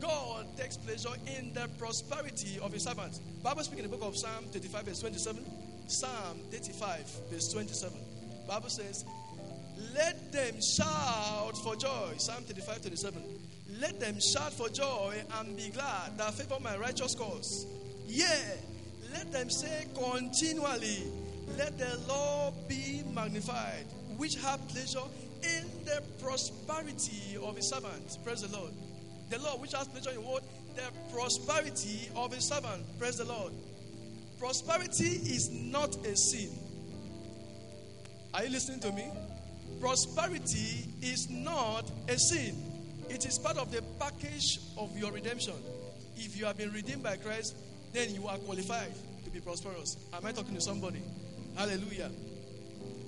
God 0.01 0.47
takes 0.57 0.77
pleasure 0.77 1.15
in 1.39 1.53
the 1.55 1.69
prosperity 1.79 2.59
of 2.61 2.73
his 2.73 2.85
servants. 2.85 3.19
Bible 3.43 3.63
speaking 3.63 3.85
in 3.85 3.91
the 3.91 3.97
book 3.97 4.07
of 4.07 4.17
Psalm 4.17 4.45
35, 4.51 4.85
verse 4.85 5.01
27. 5.01 5.45
Psalm 5.87 6.39
35, 6.51 7.11
verse 7.31 7.53
27. 7.53 7.99
Bible 8.47 8.69
says, 8.69 9.05
Let 9.95 10.33
them 10.33 10.61
shout 10.61 11.57
for 11.63 11.77
joy. 11.77 12.15
Psalm 12.19 12.43
35, 12.45 12.83
27. 12.83 13.23
Let 13.81 14.01
them 14.01 14.21
shout 14.21 14.53
for 14.53 14.69
joy 14.69 15.23
and 15.39 15.57
be 15.57 15.71
glad 15.71 16.17
that 16.19 16.35
favor 16.35 16.57
my 16.63 16.77
righteous 16.77 17.15
cause. 17.15 17.67
Yeah. 18.07 18.41
Let 19.13 19.33
them 19.33 19.51
say 19.51 19.87
continually, 19.95 21.05
Let 21.57 21.79
the 21.79 21.99
Lord 22.09 22.55
be 22.69 23.03
magnified, 23.15 23.87
which 24.17 24.37
have 24.37 24.67
pleasure 24.69 25.07
in 25.43 25.65
the 25.85 26.03
prosperity 26.23 27.37
of 27.43 27.57
his 27.57 27.69
servant. 27.69 28.19
Praise 28.25 28.43
the 28.43 28.57
Lord. 28.57 28.73
The 29.31 29.39
Lord, 29.39 29.61
which 29.61 29.73
has 29.73 29.89
pleasure 29.89 30.11
in 30.11 30.25
what? 30.25 30.43
The 30.75 30.83
prosperity 31.13 32.09
of 32.15 32.33
his 32.33 32.45
servant. 32.45 32.85
Praise 32.99 33.19
the 33.19 33.25
Lord. 33.25 33.53
Prosperity 34.39 35.05
is 35.05 35.51
not 35.51 35.97
a 36.07 36.17
sin. 36.17 36.51
Are 38.35 38.45
you 38.45 38.51
listening 38.51 38.81
to 38.81 38.93
me? 38.93 39.05
Prosperity 39.81 40.89
is 41.03 41.29
not 41.31 41.91
a 42.09 42.19
sin. 42.19 42.57
It 43.09 43.25
is 43.27 43.39
part 43.39 43.57
of 43.57 43.71
the 43.71 43.83
package 44.01 44.59
of 44.77 44.97
your 44.97 45.13
redemption. 45.13 45.55
If 46.17 46.37
you 46.37 46.47
have 46.47 46.57
been 46.57 46.73
redeemed 46.73 47.03
by 47.03 47.17
Christ, 47.17 47.55
then 47.93 48.15
you 48.15 48.27
are 48.27 48.39
qualified 48.39 48.93
to 49.25 49.31
be 49.31 49.41
prosperous. 49.41 49.97
Am 50.13 50.25
I 50.25 50.33
talking 50.33 50.55
to 50.55 50.61
somebody? 50.61 51.03
Hallelujah. 51.57 52.11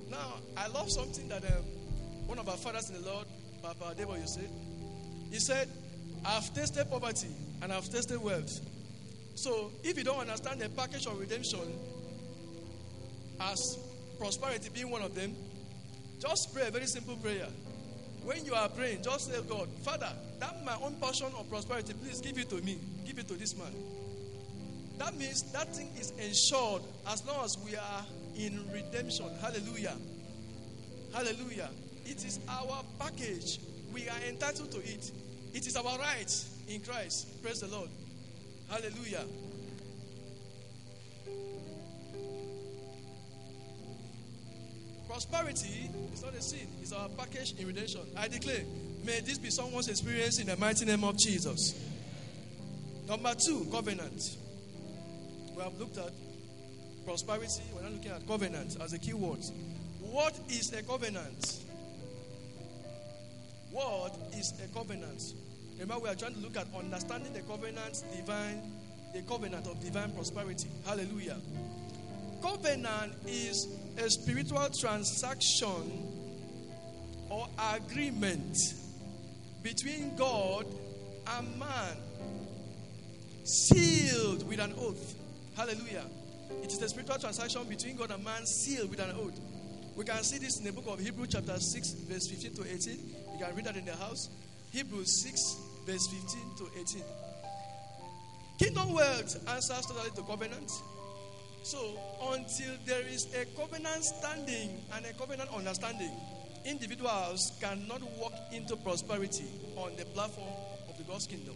Now, 0.09 0.35
I 0.57 0.67
love 0.67 0.89
something 0.91 1.27
that 1.29 1.43
um, 1.43 1.63
one 2.25 2.39
of 2.39 2.47
our 2.47 2.57
fathers 2.57 2.89
in 2.89 3.01
the 3.01 3.09
Lord, 3.09 3.25
Papa 3.61 3.95
Adeboye 3.95 4.27
said. 4.27 4.49
He 5.31 5.39
said, 5.39 5.67
I've 6.25 6.53
tasted 6.53 6.89
poverty 6.89 7.27
and 7.61 7.71
I've 7.71 7.89
tasted 7.89 8.21
wealth. 8.21 8.59
So 9.35 9.71
if 9.83 9.97
you 9.97 10.03
don't 10.03 10.19
understand 10.19 10.59
the 10.59 10.69
package 10.69 11.05
of 11.05 11.19
redemption 11.19 11.59
as 13.39 13.77
prosperity 14.17 14.69
being 14.73 14.89
one 14.89 15.01
of 15.01 15.15
them, 15.15 15.35
just 16.19 16.53
pray 16.53 16.67
a 16.67 16.71
very 16.71 16.85
simple 16.85 17.15
prayer. 17.17 17.47
When 18.23 18.45
you 18.45 18.53
are 18.53 18.69
praying, 18.69 19.03
just 19.03 19.31
say, 19.31 19.39
God, 19.47 19.69
Father, 19.83 20.09
that 20.39 20.63
my 20.65 20.75
own 20.83 20.95
portion 20.95 21.27
of 21.37 21.49
prosperity, 21.49 21.93
please 21.93 22.21
give 22.21 22.37
it 22.37 22.49
to 22.49 22.55
me. 22.61 22.77
Give 23.05 23.17
it 23.17 23.27
to 23.29 23.33
this 23.35 23.57
man. 23.57 23.73
That 24.97 25.15
means 25.15 25.43
that 25.53 25.73
thing 25.73 25.89
is 25.97 26.11
ensured 26.11 26.81
as 27.07 27.25
long 27.25 27.45
as 27.45 27.57
we 27.65 27.75
are 27.75 28.05
in 28.37 28.59
redemption. 28.71 29.29
Hallelujah. 29.41 29.95
Hallelujah. 31.13 31.69
It 32.05 32.25
is 32.25 32.39
our 32.49 32.83
package. 32.99 33.59
We 33.93 34.09
are 34.09 34.19
entitled 34.27 34.71
to 34.71 34.77
it. 34.79 35.11
It 35.53 35.65
is 35.65 35.75
our 35.77 35.97
right 35.97 36.45
in 36.67 36.81
Christ. 36.81 37.41
Praise 37.41 37.61
the 37.61 37.67
Lord. 37.67 37.89
Hallelujah. 38.69 39.23
Prosperity 45.09 45.89
is 46.13 46.23
not 46.23 46.35
a 46.35 46.41
sin, 46.41 46.67
it's 46.83 46.93
our 46.93 47.09
package 47.09 47.55
in 47.57 47.65
redemption. 47.65 48.01
I 48.15 48.27
declare, 48.27 48.61
may 49.03 49.21
this 49.21 49.39
be 49.39 49.49
someone's 49.49 49.87
experience 49.87 50.39
in 50.39 50.45
the 50.45 50.55
mighty 50.55 50.85
name 50.85 51.03
of 51.03 51.17
Jesus. 51.17 51.73
Number 53.07 53.33
two, 53.33 53.65
covenant. 53.71 54.37
We 55.55 55.63
have 55.63 55.79
looked 55.79 55.97
at 55.97 56.11
prosperity, 57.05 57.63
we're 57.73 57.81
not 57.81 57.93
looking 57.93 58.11
at 58.11 58.27
covenant 58.27 58.77
as 58.79 58.93
a 58.93 58.99
key 58.99 59.13
word. 59.13 59.39
What 59.99 60.39
is 60.47 60.71
a 60.73 60.83
covenant? 60.83 61.63
What 63.71 64.15
is 64.37 64.53
a 64.63 64.67
covenant? 64.77 65.23
Remember, 65.79 66.03
we 66.03 66.09
are 66.09 66.15
trying 66.15 66.35
to 66.35 66.39
look 66.39 66.55
at 66.55 66.67
understanding 66.77 67.33
the 67.33 67.41
covenant, 67.41 68.03
divine, 68.15 68.61
the 69.15 69.23
covenant 69.23 69.65
of 69.65 69.81
divine 69.83 70.11
prosperity. 70.11 70.67
Hallelujah. 70.85 71.37
Covenant 72.41 73.13
is 73.27 73.67
a 73.97 74.09
spiritual 74.09 74.69
transaction 74.79 76.07
or 77.29 77.47
agreement 77.75 78.57
between 79.61 80.15
God 80.15 80.65
and 81.37 81.59
man, 81.59 81.97
sealed 83.43 84.47
with 84.47 84.59
an 84.59 84.73
oath. 84.79 85.15
Hallelujah. 85.55 86.05
It 86.63 86.71
is 86.71 86.81
a 86.81 86.89
spiritual 86.89 87.19
transaction 87.19 87.63
between 87.65 87.95
God 87.95 88.11
and 88.11 88.23
man, 88.23 88.45
sealed 88.45 88.89
with 88.89 88.99
an 88.99 89.11
oath. 89.11 89.39
We 89.95 90.05
can 90.05 90.23
see 90.23 90.37
this 90.37 90.59
in 90.59 90.65
the 90.65 90.71
book 90.71 90.85
of 90.87 90.99
Hebrews, 90.99 91.29
chapter 91.31 91.59
6, 91.59 91.91
verse 92.07 92.27
15 92.27 92.53
to 92.55 92.73
18. 92.73 92.93
You 93.33 93.45
can 93.45 93.55
read 93.55 93.65
that 93.65 93.75
in 93.75 93.85
the 93.85 93.95
house. 93.95 94.29
Hebrews 94.71 95.23
6, 95.23 95.55
verse 95.85 96.07
15 96.07 96.41
to 96.57 96.79
18. 96.79 97.03
Kingdom 98.59 98.93
wealth 98.93 99.49
answers 99.49 99.85
totally 99.85 100.11
to 100.11 100.21
covenant. 100.21 100.71
So, 101.63 101.99
until 102.31 102.73
there 102.85 103.01
is 103.01 103.27
a 103.35 103.45
covenant 103.59 104.03
standing 104.03 104.81
and 104.95 105.05
a 105.05 105.13
covenant 105.13 105.49
understanding, 105.53 106.11
individuals 106.65 107.51
cannot 107.59 108.01
walk 108.17 108.33
into 108.51 108.75
prosperity 108.77 109.45
on 109.75 109.95
the 109.97 110.05
platform 110.05 110.49
of 110.87 110.97
the 110.97 111.03
God's 111.03 111.27
kingdom. 111.27 111.55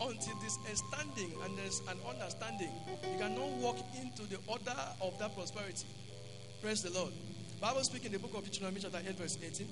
Until 0.00 0.34
there's 0.40 0.58
a 0.72 0.76
standing 0.76 1.32
and 1.44 1.58
there's 1.58 1.80
an 1.80 1.98
understanding, 2.08 2.70
you 3.12 3.18
cannot 3.18 3.48
walk 3.58 3.76
into 4.00 4.22
the 4.30 4.38
order 4.46 4.78
of 5.02 5.18
that 5.18 5.34
prosperity. 5.34 5.86
Praise 6.62 6.82
the 6.82 6.90
Lord. 6.90 7.12
Bible 7.60 7.84
speaking 7.84 8.06
in 8.06 8.12
the 8.12 8.18
book 8.18 8.34
of 8.34 8.44
Deuteronomy 8.44 8.80
chapter 8.80 8.98
8, 9.06 9.16
verse 9.16 9.38
18. 9.44 9.68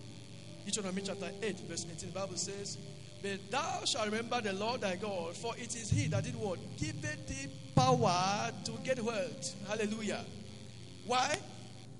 Deuteronomy 0.66 1.02
chapter 1.02 1.30
8, 1.42 1.60
verse 1.60 1.86
18. 1.90 2.10
The 2.10 2.14
Bible 2.14 2.36
says, 2.36 2.76
But 3.22 3.50
thou 3.50 3.84
shalt 3.84 4.06
remember 4.06 4.40
the 4.40 4.52
Lord 4.52 4.80
thy 4.80 4.96
God, 4.96 5.36
for 5.36 5.56
it 5.56 5.74
is 5.74 5.90
he 5.90 6.06
that 6.08 6.24
did 6.24 6.36
what? 6.36 6.58
Giveth 6.76 7.26
thee 7.26 7.50
power 7.74 8.50
to 8.64 8.72
get 8.84 9.02
wealth. 9.02 9.54
Hallelujah. 9.66 10.24
Why? 11.06 11.36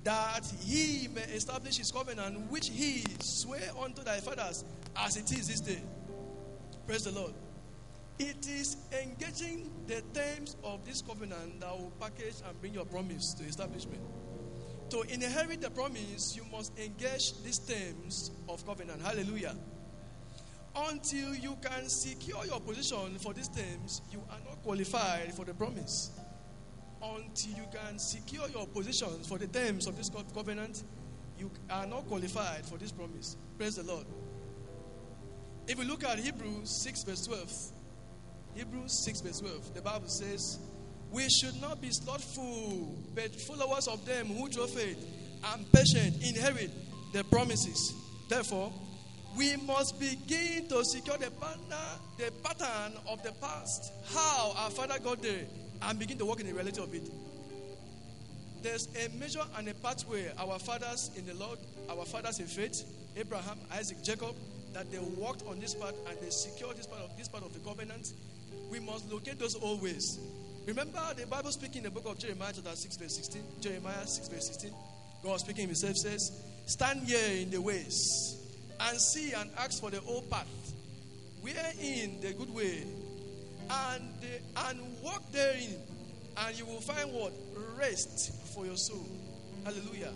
That 0.04 0.46
he 0.60 1.08
may 1.08 1.22
establish 1.22 1.76
his 1.78 1.90
covenant, 1.90 2.50
which 2.50 2.68
he 2.68 3.04
sware 3.20 3.70
unto 3.82 4.02
thy 4.04 4.18
fathers, 4.18 4.64
as 4.96 5.16
it 5.16 5.32
is 5.32 5.48
this 5.48 5.60
day. 5.60 5.82
Praise 6.86 7.04
the 7.04 7.12
Lord. 7.12 7.34
It 8.18 8.48
is 8.48 8.76
engaging 8.92 9.70
the 9.86 10.02
terms 10.12 10.56
of 10.64 10.84
this 10.84 11.02
covenant 11.02 11.60
that 11.60 11.70
will 11.70 11.92
package 12.00 12.34
and 12.48 12.60
bring 12.60 12.74
your 12.74 12.84
promise 12.84 13.34
to 13.34 13.44
establishment. 13.44 14.02
To 14.90 15.02
inherit 15.02 15.60
the 15.60 15.70
promise, 15.70 16.34
you 16.34 16.44
must 16.50 16.76
engage 16.78 17.40
these 17.42 17.58
terms 17.58 18.30
of 18.48 18.64
covenant. 18.66 19.02
Hallelujah. 19.02 19.54
Until 20.86 21.34
you 21.34 21.56
can 21.60 21.88
secure 21.88 22.44
your 22.46 22.60
position 22.60 23.18
for 23.18 23.34
these 23.34 23.48
terms, 23.48 24.02
you 24.12 24.22
are 24.30 24.38
not 24.46 24.62
qualified 24.62 25.34
for 25.34 25.44
the 25.44 25.52
promise. 25.52 26.12
Until 27.02 27.56
you 27.56 27.64
can 27.72 27.98
secure 27.98 28.48
your 28.48 28.66
position 28.68 29.08
for 29.24 29.38
the 29.38 29.48
terms 29.48 29.88
of 29.88 29.96
this 29.96 30.08
covenant, 30.32 30.84
you 31.38 31.50
are 31.70 31.86
not 31.86 32.06
qualified 32.06 32.64
for 32.64 32.78
this 32.78 32.92
promise. 32.92 33.36
Praise 33.56 33.76
the 33.76 33.82
Lord. 33.82 34.06
If 35.66 35.78
we 35.78 35.84
look 35.84 36.04
at 36.04 36.18
Hebrews 36.18 36.82
6, 36.84 37.02
verse 37.04 37.26
12, 37.26 37.52
Hebrews 38.54 39.04
6, 39.04 39.20
verse 39.22 39.40
12, 39.40 39.74
the 39.74 39.82
Bible 39.82 40.08
says, 40.08 40.58
We 41.10 41.28
should 41.28 41.60
not 41.60 41.80
be 41.80 41.90
slothful, 41.90 42.96
but 43.14 43.34
followers 43.42 43.88
of 43.88 44.04
them 44.06 44.28
who 44.28 44.48
through 44.48 44.68
faith 44.68 45.04
and 45.52 45.72
patient 45.72 46.22
inherit 46.22 46.70
the 47.12 47.24
promises. 47.24 47.94
Therefore, 48.28 48.72
we 49.36 49.56
must 49.56 49.98
begin 50.00 50.68
to 50.68 50.84
secure 50.84 51.16
the, 51.18 51.30
the 52.16 52.32
pattern 52.42 52.94
of 53.08 53.22
the 53.22 53.32
past, 53.40 53.92
how 54.12 54.52
our 54.56 54.70
father 54.70 54.98
got 55.02 55.22
there, 55.22 55.44
and 55.82 55.98
begin 55.98 56.18
to 56.18 56.24
walk 56.24 56.40
in 56.40 56.46
the 56.46 56.52
reality 56.52 56.82
of 56.82 56.92
it. 56.94 57.08
There's 58.62 58.88
a 58.96 59.08
measure 59.18 59.44
and 59.56 59.68
a 59.68 59.74
pathway 59.74 60.32
our 60.36 60.58
fathers 60.58 61.10
in 61.16 61.24
the 61.26 61.34
Lord, 61.34 61.58
our 61.88 62.04
fathers 62.04 62.40
in 62.40 62.46
faith, 62.46 62.84
Abraham, 63.16 63.58
Isaac, 63.72 64.02
Jacob, 64.02 64.34
that 64.72 64.90
they 64.90 64.98
walked 64.98 65.44
on 65.46 65.60
this 65.60 65.74
path 65.74 65.94
and 66.08 66.18
they 66.20 66.30
secured 66.30 66.76
this 66.76 66.86
part 66.86 67.02
of 67.02 67.16
this 67.16 67.28
part 67.28 67.44
of 67.44 67.52
the 67.52 67.60
covenant. 67.60 68.12
We 68.70 68.80
must 68.80 69.10
locate 69.10 69.38
those 69.38 69.54
old 69.56 69.82
ways. 69.82 70.18
Remember 70.66 71.00
the 71.16 71.26
Bible 71.26 71.52
speaking 71.52 71.78
in 71.78 71.84
the 71.84 71.90
book 71.90 72.06
of 72.06 72.18
Jeremiah, 72.18 72.52
chapter 72.54 72.74
6, 72.74 72.96
verse 72.96 73.16
16. 73.16 73.42
Jeremiah 73.60 74.06
6, 74.06 74.28
verse 74.28 74.46
16. 74.48 74.74
God 75.22 75.40
speaking 75.40 75.66
himself 75.66 75.96
says, 75.96 76.32
Stand 76.66 77.06
here 77.06 77.42
in 77.42 77.50
the 77.50 77.60
ways 77.60 78.37
and 78.80 79.00
see 79.00 79.32
and 79.32 79.50
ask 79.58 79.80
for 79.80 79.90
the 79.90 80.00
old 80.02 80.30
path, 80.30 80.46
wherein 81.40 82.20
the 82.20 82.32
good 82.32 82.52
way, 82.54 82.84
and 83.70 84.04
and 84.68 84.80
walk 85.02 85.30
therein, 85.32 85.76
and 86.36 86.58
you 86.58 86.64
will 86.66 86.80
find 86.80 87.12
what 87.12 87.32
rest 87.78 88.32
for 88.54 88.66
your 88.66 88.76
soul. 88.76 89.06
Hallelujah. 89.64 90.12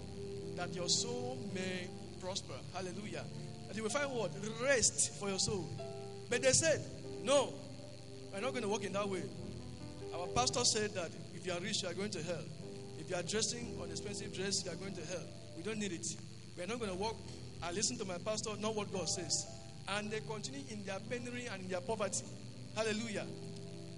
That 0.57 0.75
your 0.75 0.89
soul 0.89 1.39
may 1.55 1.89
prosper. 2.21 2.55
Hallelujah. 2.75 3.25
That 3.69 3.77
you 3.77 3.83
will 3.83 3.91
find 3.91 4.11
what 4.11 4.31
rest 4.63 5.15
for 5.19 5.29
your 5.29 5.39
soul. 5.39 5.69
But 6.31 6.43
they 6.43 6.53
said, 6.53 6.81
no, 7.25 7.53
we're 8.33 8.41
not 8.41 8.51
going 8.51 8.63
to 8.63 8.69
walk 8.69 8.85
in 8.85 8.93
that 8.93 9.09
way. 9.09 9.23
Our 10.15 10.27
pastor 10.29 10.65
said 10.65 10.95
that 10.95 11.11
if 11.35 11.47
you 11.47 11.53
are 11.53 11.61
rich, 11.61 11.83
you 11.83 11.89
are 11.89 11.95
going 11.95 12.11
to 12.11 12.23
hell. 12.23 12.45
If 12.99 13.11
you 13.11 13.17
are 13.17 13.23
dressing 13.23 13.77
on 13.81 13.91
expensive 13.91 14.33
dress, 14.35 14.65
you 14.65 14.71
are 14.71 14.77
going 14.77 14.95
to 14.95 15.05
hell. 15.07 15.25
We 15.57 15.63
don't 15.63 15.79
need 15.79 15.93
it. 15.93 16.07
We're 16.57 16.67
not 16.67 16.79
going 16.79 16.91
to 16.91 16.97
walk 16.97 17.17
I 17.63 17.73
listen 17.73 17.97
to 17.99 18.05
my 18.05 18.19
pastor, 18.19 18.51
not 18.61 18.75
what 18.75 18.93
God 18.93 19.09
says. 19.09 19.47
And 19.89 20.11
they 20.11 20.21
continue 20.21 20.63
in 20.71 20.85
their 20.85 20.99
penury 21.11 21.47
and 21.53 21.63
in 21.63 21.69
their 21.69 21.81
poverty. 21.81 22.25
Hallelujah. 22.77 23.27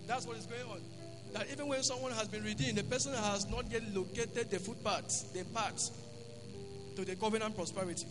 That's 0.07 0.27
what 0.27 0.37
is 0.37 0.47
going 0.47 0.63
on. 0.71 0.81
That 1.33 1.47
even 1.51 1.69
when 1.69 1.83
someone 1.83 2.13
has 2.13 2.29
been 2.29 2.45
redeemed, 2.45 2.79
the 2.79 2.85
person 2.85 3.13
has 3.15 3.49
not 3.49 3.71
yet 3.71 3.83
located 3.95 4.51
the 4.51 4.59
footpath, 4.59 5.33
the 5.33 5.45
path 5.47 5.91
to 6.97 7.05
the 7.05 7.17
covenant 7.17 7.57
prosperity. 7.57 8.07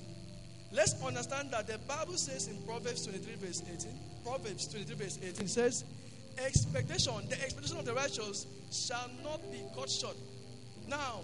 Let's 0.72 1.01
understand 1.03 1.51
that 1.51 1.67
the 1.67 1.77
Bible 1.88 2.17
says 2.17 2.48
in 2.48 2.57
Proverbs 2.63 3.05
23, 3.05 3.36
verse 3.36 3.62
18, 3.62 3.91
Proverbs 4.25 4.67
23, 4.67 4.95
verse 4.95 5.19
18 5.24 5.48
says, 5.48 5.86
Expectation, 6.43 7.13
the 7.29 7.39
expectation 7.43 7.77
of 7.77 7.86
the 7.86 7.93
righteous 7.93 8.48
shall 8.72 9.07
not 9.24 9.39
be 9.51 9.62
cut 9.75 9.89
short. 9.89 10.15
Now, 10.88 11.19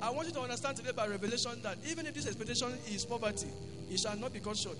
I 0.00 0.10
want 0.10 0.28
you 0.28 0.34
to 0.34 0.40
understand 0.40 0.78
today 0.78 0.92
by 0.92 1.06
revelation 1.06 1.52
that 1.62 1.76
even 1.86 2.06
if 2.06 2.14
this 2.14 2.26
expectation 2.26 2.72
is 2.88 3.04
poverty, 3.04 3.48
it 3.94 4.00
shall 4.00 4.16
not 4.16 4.32
be 4.32 4.40
cut 4.40 4.56
short. 4.56 4.76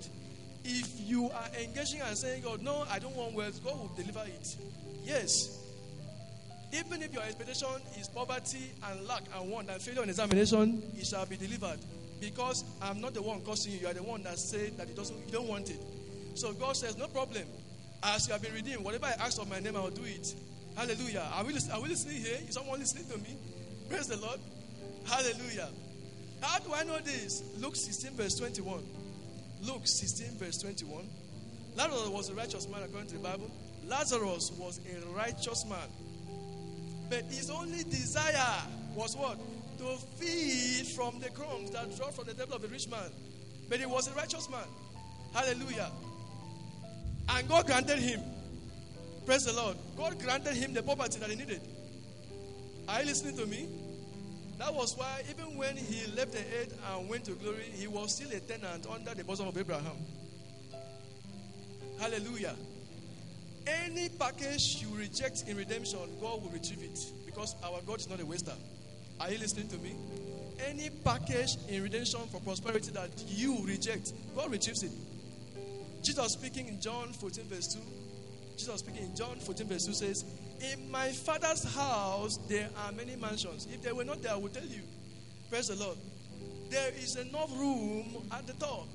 If 0.64 1.08
you 1.08 1.30
are 1.30 1.48
engaging 1.62 2.00
and 2.00 2.18
saying, 2.18 2.42
God, 2.42 2.62
no, 2.62 2.84
I 2.90 2.98
don't 2.98 3.14
want 3.14 3.34
wealth, 3.34 3.62
God 3.62 3.78
will 3.78 3.92
deliver 3.96 4.24
it. 4.26 4.56
Yes. 5.04 5.60
Even 6.72 7.00
if 7.02 7.12
your 7.12 7.22
expectation 7.22 7.68
is 8.00 8.08
poverty 8.08 8.72
and 8.90 9.06
lack 9.06 9.22
and 9.38 9.50
want 9.50 9.70
and 9.70 9.80
failure 9.80 10.02
on 10.02 10.08
examination, 10.08 10.82
it 10.98 11.06
shall 11.06 11.26
be 11.26 11.36
delivered. 11.36 11.78
Because 12.20 12.64
I'm 12.82 13.00
not 13.00 13.14
the 13.14 13.22
one 13.22 13.40
causing 13.42 13.74
you, 13.74 13.80
you 13.80 13.86
are 13.86 13.94
the 13.94 14.02
one 14.02 14.22
that 14.24 14.38
said 14.38 14.76
that 14.78 14.88
it 14.88 14.96
doesn't, 14.96 15.16
you 15.26 15.32
don't 15.32 15.46
want 15.46 15.70
it. 15.70 15.78
So 16.34 16.52
God 16.54 16.76
says, 16.76 16.96
no 16.98 17.06
problem. 17.06 17.44
As 18.02 18.26
you 18.26 18.32
have 18.32 18.42
been 18.42 18.52
redeemed, 18.52 18.82
whatever 18.82 19.06
I 19.06 19.12
ask 19.24 19.40
of 19.40 19.48
my 19.48 19.60
name, 19.60 19.76
I 19.76 19.80
will 19.80 19.90
do 19.90 20.04
it. 20.04 20.34
Hallelujah. 20.76 21.24
Are 21.34 21.44
we, 21.44 21.54
are 21.72 21.80
we 21.80 21.88
listening 21.88 22.16
here? 22.16 22.38
Is 22.48 22.54
someone 22.54 22.80
listening 22.80 23.04
to 23.06 23.18
me? 23.18 23.36
Praise 23.88 24.08
the 24.08 24.16
Lord. 24.16 24.40
Hallelujah. 25.06 25.68
How 26.40 26.58
do 26.58 26.74
I 26.74 26.82
know 26.82 26.98
this? 26.98 27.42
Luke 27.58 27.76
16, 27.76 28.12
verse 28.12 28.34
21. 28.36 28.82
Luke 29.66 29.86
16, 29.86 30.38
verse 30.38 30.58
21. 30.58 31.08
Lazarus 31.76 32.08
was 32.08 32.28
a 32.30 32.34
righteous 32.34 32.68
man 32.68 32.82
according 32.82 33.08
to 33.08 33.14
the 33.16 33.22
Bible. 33.22 33.50
Lazarus 33.86 34.52
was 34.58 34.80
a 34.90 35.16
righteous 35.16 35.64
man. 35.66 35.88
But 37.10 37.24
his 37.24 37.50
only 37.50 37.84
desire 37.84 38.62
was 38.94 39.16
what? 39.16 39.38
To 39.78 39.96
feed 40.16 40.86
from 40.86 41.18
the 41.20 41.30
crumbs 41.30 41.70
that 41.72 41.94
dropped 41.96 42.14
from 42.14 42.26
the 42.26 42.34
table 42.34 42.54
of 42.54 42.62
the 42.62 42.68
rich 42.68 42.88
man. 42.88 43.10
But 43.68 43.80
he 43.80 43.86
was 43.86 44.08
a 44.08 44.14
righteous 44.14 44.48
man. 44.50 44.66
Hallelujah. 45.32 45.90
And 47.28 47.48
God 47.48 47.66
granted 47.66 47.98
him. 47.98 48.20
Praise 49.26 49.44
the 49.46 49.52
Lord. 49.52 49.76
God 49.96 50.18
granted 50.22 50.54
him 50.54 50.74
the 50.74 50.82
property 50.82 51.18
that 51.18 51.30
he 51.30 51.36
needed. 51.36 51.60
Are 52.88 53.00
you 53.00 53.06
listening 53.06 53.36
to 53.38 53.46
me? 53.46 53.66
That 54.58 54.72
was 54.72 54.96
why, 54.96 55.22
even 55.30 55.56
when 55.56 55.76
he 55.76 56.06
left 56.12 56.32
the 56.32 56.38
earth 56.38 56.78
and 56.92 57.08
went 57.08 57.24
to 57.24 57.32
glory, 57.32 57.64
he 57.74 57.86
was 57.86 58.14
still 58.14 58.30
a 58.30 58.40
tenant 58.40 58.86
under 58.88 59.14
the 59.14 59.24
bosom 59.24 59.48
of 59.48 59.58
Abraham. 59.58 59.96
Hallelujah. 61.98 62.54
Any 63.66 64.08
package 64.10 64.82
you 64.82 64.94
reject 64.96 65.44
in 65.48 65.56
redemption, 65.56 65.98
God 66.20 66.42
will 66.42 66.50
retrieve 66.50 66.82
it 66.82 66.98
because 67.24 67.56
our 67.64 67.80
God 67.86 67.98
is 67.98 68.08
not 68.08 68.20
a 68.20 68.26
waster. 68.26 68.52
Are 69.20 69.30
you 69.30 69.38
listening 69.38 69.68
to 69.68 69.78
me? 69.78 69.94
Any 70.66 70.90
package 70.90 71.56
in 71.68 71.82
redemption 71.82 72.20
for 72.30 72.40
prosperity 72.40 72.90
that 72.92 73.10
you 73.26 73.64
reject, 73.64 74.12
God 74.36 74.52
retrieves 74.52 74.82
it. 74.82 74.92
Jesus 76.02 76.32
speaking 76.32 76.68
in 76.68 76.80
John 76.80 77.12
14, 77.12 77.44
verse 77.44 77.74
2. 77.74 77.80
Jesus 78.56 78.80
speaking 78.80 79.04
in 79.04 79.16
John 79.16 79.36
14, 79.36 79.66
verse 79.66 79.86
2 79.86 79.92
says, 79.92 80.24
In 80.72 80.90
my 80.90 81.08
father's 81.10 81.64
house 81.74 82.38
there 82.48 82.68
are 82.84 82.92
many 82.92 83.16
mansions. 83.16 83.66
If 83.72 83.82
they 83.82 83.92
were 83.92 84.04
not 84.04 84.22
there, 84.22 84.32
I 84.32 84.36
would 84.36 84.52
tell 84.52 84.64
you. 84.64 84.82
Praise 85.50 85.68
the 85.68 85.76
Lord. 85.76 85.98
There 86.70 86.90
is 86.98 87.16
enough 87.16 87.50
room 87.58 88.28
at 88.32 88.46
the 88.46 88.54
top. 88.54 88.86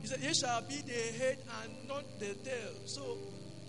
He 0.00 0.06
said, 0.06 0.20
He 0.20 0.34
shall 0.34 0.62
be 0.62 0.76
the 0.82 1.18
head 1.18 1.38
and 1.62 1.88
not 1.88 2.04
the 2.18 2.34
tail. 2.34 2.72
So 2.86 3.18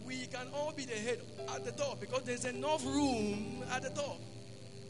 we 0.05 0.25
can 0.27 0.47
all 0.53 0.73
be 0.75 0.85
the 0.85 0.95
head 0.95 1.19
at 1.53 1.65
the 1.65 1.71
top 1.71 1.99
because 1.99 2.23
there's 2.23 2.45
enough 2.45 2.85
room 2.85 3.63
at 3.71 3.83
the 3.83 3.89
top. 3.89 4.17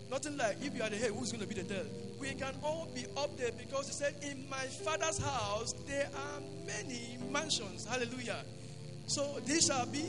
Nothing 0.10 0.38
like 0.38 0.58
if 0.62 0.76
you 0.76 0.82
are 0.82 0.90
the 0.90 0.96
head, 0.96 1.12
who's 1.12 1.32
going 1.32 1.48
to 1.48 1.48
be 1.48 1.62
the 1.62 1.68
tail? 1.68 1.86
We 2.20 2.30
can 2.30 2.56
all 2.64 2.88
be 2.96 3.06
up 3.16 3.38
there 3.38 3.52
because 3.52 3.88
he 3.88 3.94
said, 3.94 4.16
In 4.22 4.50
my 4.50 4.66
father's 4.66 5.20
house 5.20 5.74
there 5.88 6.10
are 6.16 6.42
many 6.66 7.18
mansions. 7.32 7.86
Hallelujah. 7.86 8.44
So 9.10 9.40
this 9.44 9.66
shall 9.66 9.88
be 9.88 10.06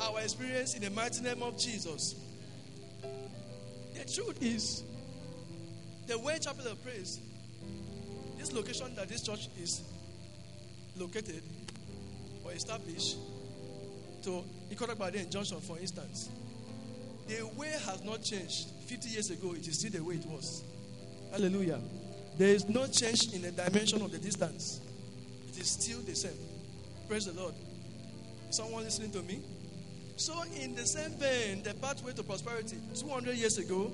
our 0.00 0.20
experience 0.20 0.76
in 0.76 0.82
the 0.82 0.90
mighty 0.90 1.22
name 1.22 1.42
of 1.42 1.58
Jesus. 1.58 2.14
The 3.94 4.04
truth 4.04 4.40
is, 4.40 4.84
the 6.06 6.16
way 6.20 6.38
Chapel 6.38 6.68
of 6.68 6.80
Praise, 6.84 7.18
this 8.38 8.52
location 8.52 8.94
that 8.94 9.08
this 9.08 9.22
church 9.22 9.48
is 9.60 9.82
located 10.96 11.42
or 12.44 12.52
established 12.52 13.16
to 14.22 14.44
Ikoragbade 14.72 15.28
Junction, 15.32 15.60
for 15.60 15.76
instance, 15.80 16.28
the 17.26 17.44
way 17.56 17.70
has 17.86 18.04
not 18.04 18.22
changed. 18.22 18.68
50 18.86 19.08
years 19.08 19.30
ago, 19.30 19.54
it 19.54 19.66
is 19.66 19.80
still 19.80 19.90
the 19.90 20.04
way 20.04 20.14
it 20.14 20.26
was. 20.26 20.62
Hallelujah. 21.32 21.80
There 22.38 22.50
is 22.50 22.68
no 22.68 22.86
change 22.86 23.32
in 23.32 23.42
the 23.42 23.50
dimension 23.50 24.00
of 24.00 24.12
the 24.12 24.18
distance. 24.18 24.80
It 25.48 25.58
is 25.60 25.70
still 25.70 25.98
the 26.02 26.14
same. 26.14 26.38
Praise 27.08 27.26
the 27.26 27.32
Lord. 27.32 27.54
Someone 28.54 28.84
listening 28.84 29.10
to 29.10 29.22
me? 29.22 29.40
So, 30.14 30.32
in 30.62 30.76
the 30.76 30.86
same 30.86 31.10
vein, 31.18 31.64
the 31.64 31.74
pathway 31.74 32.12
to 32.12 32.22
prosperity 32.22 32.76
200 32.94 33.34
years 33.34 33.58
ago 33.58 33.90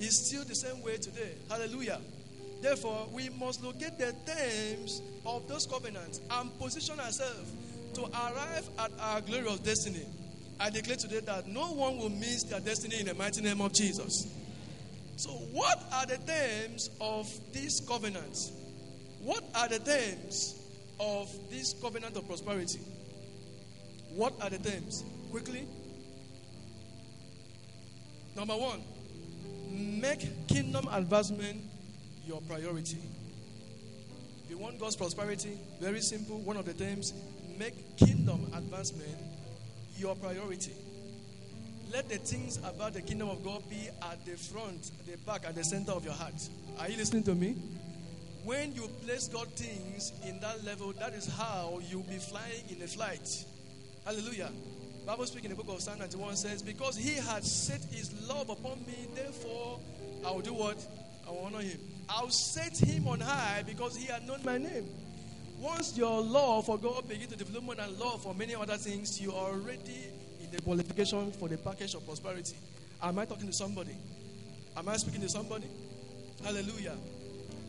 is 0.00 0.26
still 0.26 0.42
the 0.42 0.54
same 0.56 0.82
way 0.82 0.96
today. 0.96 1.34
Hallelujah. 1.48 2.00
Therefore, 2.60 3.06
we 3.12 3.28
must 3.28 3.62
locate 3.62 3.98
the 3.98 4.12
terms 4.26 5.00
of 5.24 5.46
those 5.46 5.64
covenants 5.64 6.20
and 6.28 6.58
position 6.58 6.98
ourselves 6.98 7.52
to 7.94 8.02
arrive 8.02 8.68
at 8.80 8.90
our 8.98 9.20
glorious 9.20 9.60
destiny. 9.60 10.04
I 10.58 10.70
declare 10.70 10.96
today 10.96 11.20
that 11.20 11.46
no 11.46 11.72
one 11.72 11.96
will 11.96 12.10
miss 12.10 12.42
their 12.42 12.58
destiny 12.58 12.98
in 12.98 13.06
the 13.06 13.14
mighty 13.14 13.42
name 13.42 13.60
of 13.60 13.72
Jesus. 13.72 14.26
So, 15.14 15.30
what 15.30 15.80
are 15.92 16.06
the 16.06 16.18
terms 16.18 16.90
of 17.00 17.32
this 17.52 17.78
covenant? 17.78 18.50
What 19.22 19.44
are 19.54 19.68
the 19.68 19.78
terms 19.78 20.60
of 20.98 21.32
this 21.48 21.76
covenant 21.80 22.16
of 22.16 22.26
prosperity? 22.26 22.80
What 24.20 24.34
are 24.42 24.50
the 24.50 24.58
terms? 24.58 25.02
Quickly. 25.30 25.66
Number 28.36 28.52
one, 28.52 28.82
make 29.70 30.46
kingdom 30.46 30.86
advancement 30.92 31.62
your 32.26 32.42
priority. 32.42 32.98
If 34.44 34.50
you 34.50 34.58
want 34.58 34.78
God's 34.78 34.96
prosperity, 34.96 35.58
very 35.80 36.02
simple. 36.02 36.36
One 36.40 36.58
of 36.58 36.66
the 36.66 36.74
terms, 36.74 37.14
make 37.58 37.96
kingdom 37.96 38.46
advancement 38.54 39.16
your 39.96 40.14
priority. 40.16 40.74
Let 41.90 42.10
the 42.10 42.18
things 42.18 42.58
about 42.58 42.92
the 42.92 43.00
kingdom 43.00 43.30
of 43.30 43.42
God 43.42 43.62
be 43.70 43.88
at 44.02 44.22
the 44.26 44.32
front, 44.32 44.90
at 45.00 45.06
the 45.06 45.16
back, 45.24 45.46
at 45.46 45.54
the 45.54 45.64
center 45.64 45.92
of 45.92 46.04
your 46.04 46.12
heart. 46.12 46.46
Are 46.78 46.90
you 46.90 46.98
listening 46.98 47.22
to 47.22 47.34
me? 47.34 47.56
When 48.44 48.74
you 48.74 48.86
place 49.02 49.28
God 49.28 49.48
things 49.56 50.12
in 50.26 50.40
that 50.40 50.62
level, 50.62 50.92
that 50.98 51.14
is 51.14 51.26
how 51.26 51.80
you'll 51.88 52.02
be 52.02 52.18
flying 52.18 52.64
in 52.68 52.82
a 52.82 52.86
flight. 52.86 53.46
Hallelujah. 54.04 54.50
Bible 55.06 55.26
speaking 55.26 55.50
in 55.50 55.56
the 55.56 55.62
book 55.62 55.74
of 55.74 55.82
Psalm 55.82 55.98
91 55.98 56.36
says, 56.36 56.62
Because 56.62 56.96
he 56.96 57.14
had 57.14 57.44
set 57.44 57.82
his 57.90 58.28
love 58.28 58.48
upon 58.48 58.78
me, 58.86 59.08
therefore 59.14 59.80
I 60.24 60.30
will 60.30 60.40
do 60.40 60.54
what? 60.54 60.78
I 61.26 61.30
will 61.30 61.44
honor 61.46 61.60
him. 61.60 61.78
I'll 62.08 62.30
set 62.30 62.78
him 62.78 63.08
on 63.08 63.20
high 63.20 63.62
because 63.66 63.96
he 63.96 64.06
had 64.06 64.26
known 64.26 64.40
my 64.44 64.58
name. 64.58 64.88
Once 65.58 65.96
your 65.96 66.22
love 66.22 66.66
for 66.66 66.78
God 66.78 67.08
begins 67.08 67.28
to 67.28 67.36
develop 67.36 67.64
more 67.64 67.74
than 67.74 67.98
love 67.98 68.22
for 68.22 68.34
many 68.34 68.54
other 68.54 68.76
things, 68.76 69.20
you 69.20 69.30
are 69.32 69.52
already 69.52 70.06
in 70.40 70.50
the 70.50 70.62
qualification 70.62 71.30
for 71.32 71.48
the 71.48 71.58
package 71.58 71.94
of 71.94 72.04
prosperity. 72.06 72.56
Am 73.02 73.18
I 73.18 73.26
talking 73.26 73.46
to 73.46 73.52
somebody? 73.52 73.96
Am 74.76 74.88
I 74.88 74.96
speaking 74.96 75.20
to 75.20 75.28
somebody? 75.28 75.66
Hallelujah. 76.42 76.96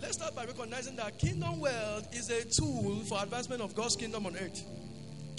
Let's 0.02 0.14
start 0.14 0.36
by 0.36 0.46
recognizing 0.46 0.96
that 0.96 1.18
kingdom 1.20 1.60
wealth 1.60 2.16
is 2.16 2.30
a 2.30 2.46
tool 2.46 3.02
for 3.02 3.22
advancement 3.22 3.62
of 3.62 3.76
God's 3.76 3.96
kingdom 3.96 4.26
on 4.26 4.36
earth. 4.38 4.64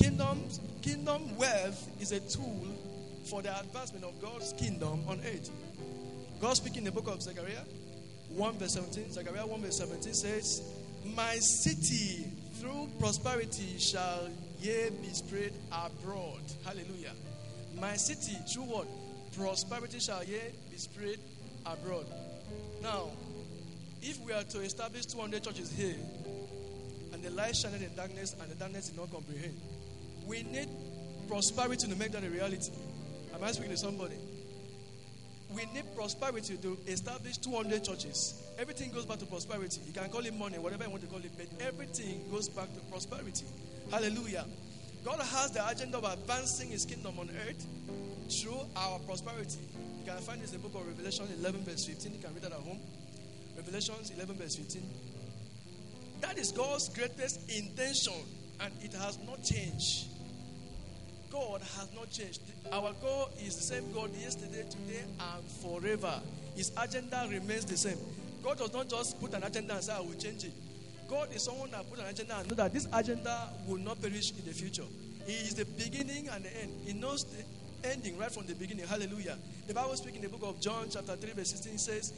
Kingdom, 0.02 0.42
kingdom 0.82 1.36
wealth 1.36 1.88
is 2.00 2.10
a 2.10 2.18
tool 2.18 2.66
for 3.24 3.40
the 3.40 3.56
advancement 3.56 4.04
of 4.04 4.20
God's 4.20 4.52
kingdom 4.54 5.00
on 5.06 5.20
earth. 5.20 5.48
God 6.40 6.56
speaking 6.56 6.78
in 6.78 6.84
the 6.86 6.90
book 6.90 7.06
of 7.06 7.22
Zechariah 7.22 7.62
1 8.30 8.58
verse 8.58 8.72
17, 8.72 9.12
Zechariah 9.12 9.46
1 9.46 9.60
verse 9.62 9.78
17 9.78 10.12
says, 10.12 10.62
My 11.14 11.36
city 11.36 12.26
through 12.54 12.88
prosperity 12.98 13.78
shall 13.78 14.28
ye 14.60 14.90
be 15.00 15.08
spread 15.10 15.52
abroad. 15.70 16.40
Hallelujah. 16.64 17.12
My 17.80 17.94
city 17.94 18.36
through 18.52 18.64
what? 18.64 18.88
Prosperity 19.36 20.00
shall 20.00 20.24
ye 20.24 20.40
be 20.68 20.78
spread 20.78 21.18
abroad. 21.64 22.06
Now, 22.82 23.10
if 24.02 24.20
we 24.22 24.32
are 24.32 24.42
to 24.42 24.62
establish 24.62 25.06
200 25.06 25.44
churches 25.44 25.70
here, 25.70 25.94
and 27.12 27.22
the 27.22 27.30
light 27.30 27.54
shined 27.54 27.80
in 27.80 27.94
darkness, 27.94 28.34
and 28.40 28.50
the 28.50 28.56
darkness 28.56 28.88
did 28.88 28.98
not 28.98 29.12
comprehend, 29.12 29.54
we 30.26 30.42
need 30.44 30.68
prosperity 31.28 31.88
to 31.88 31.96
make 31.96 32.12
that 32.12 32.24
a 32.24 32.28
reality. 32.28 32.72
Am 33.34 33.42
I 33.42 33.52
speaking 33.52 33.70
to 33.70 33.76
somebody? 33.76 34.14
We 35.54 35.66
need 35.74 35.84
prosperity 35.94 36.56
to 36.56 36.78
establish 36.86 37.36
200 37.38 37.84
churches. 37.84 38.42
Everything 38.58 38.90
goes 38.90 39.04
back 39.04 39.18
to 39.18 39.26
prosperity. 39.26 39.80
You 39.86 39.92
can 39.92 40.08
call 40.08 40.24
it 40.24 40.34
money, 40.34 40.58
whatever 40.58 40.84
you 40.84 40.90
want 40.90 41.02
to 41.02 41.08
call 41.08 41.18
it, 41.18 41.32
but 41.36 41.46
everything 41.60 42.24
goes 42.30 42.48
back 42.48 42.72
to 42.72 42.80
prosperity. 42.90 43.44
Hallelujah. 43.90 44.46
God 45.04 45.20
has 45.20 45.50
the 45.50 45.66
agenda 45.66 45.98
of 45.98 46.04
advancing 46.04 46.70
His 46.70 46.84
kingdom 46.84 47.18
on 47.18 47.28
earth 47.46 47.66
through 48.30 48.60
our 48.76 48.98
prosperity. 49.00 49.58
You 49.98 50.10
can 50.10 50.20
find 50.22 50.40
this 50.40 50.52
in 50.52 50.62
the 50.62 50.68
book 50.68 50.80
of 50.80 50.86
Revelation 50.86 51.26
11, 51.38 51.64
verse 51.64 51.84
15. 51.84 52.12
You 52.12 52.18
can 52.18 52.32
read 52.34 52.42
that 52.42 52.52
at 52.52 52.58
home. 52.58 52.78
Revelations 53.56 54.10
11, 54.16 54.36
verse 54.36 54.56
15. 54.56 54.82
That 56.20 56.38
is 56.38 56.52
God's 56.52 56.88
greatest 56.88 57.50
intention, 57.50 58.14
and 58.62 58.72
it 58.82 58.92
has 58.94 59.18
not 59.26 59.42
changed. 59.42 60.06
God 61.30 61.62
has 61.62 61.88
not 61.94 62.10
changed. 62.10 62.40
Our 62.70 62.92
God 63.00 63.30
is 63.44 63.56
the 63.56 63.62
same 63.62 63.90
God 63.92 64.10
yesterday, 64.14 64.64
today, 64.68 65.02
and 65.18 65.44
forever. 65.62 66.20
His 66.54 66.70
agenda 66.76 67.26
remains 67.30 67.64
the 67.64 67.76
same. 67.76 67.98
God 68.42 68.58
does 68.58 68.72
not 68.72 68.88
just 68.88 69.20
put 69.20 69.32
an 69.34 69.42
agenda 69.42 69.74
and 69.74 69.82
say, 69.82 69.94
I 69.94 70.00
will 70.00 70.14
change 70.14 70.44
it. 70.44 70.52
God 71.08 71.28
is 71.34 71.42
someone 71.42 71.70
that 71.70 71.88
put 71.90 72.00
an 72.00 72.06
agenda 72.06 72.36
and 72.36 72.48
know 72.50 72.56
that 72.56 72.72
this 72.72 72.86
agenda 72.92 73.48
will 73.66 73.78
not 73.78 74.00
perish 74.00 74.32
in 74.32 74.44
the 74.44 74.52
future. 74.52 74.84
He 75.26 75.32
is 75.32 75.54
the 75.54 75.64
beginning 75.64 76.28
and 76.28 76.44
the 76.44 76.60
end. 76.60 76.72
He 76.84 76.92
knows 76.92 77.24
the 77.24 77.88
ending 77.88 78.18
right 78.18 78.30
from 78.30 78.46
the 78.46 78.54
beginning. 78.54 78.86
Hallelujah. 78.86 79.38
The 79.66 79.74
Bible 79.74 79.94
speaking 79.96 80.22
in 80.22 80.30
the 80.30 80.36
book 80.36 80.48
of 80.48 80.60
John, 80.60 80.86
chapter 80.90 81.16
3, 81.16 81.32
verse 81.32 81.50
16 81.50 81.78
says, 81.78 82.12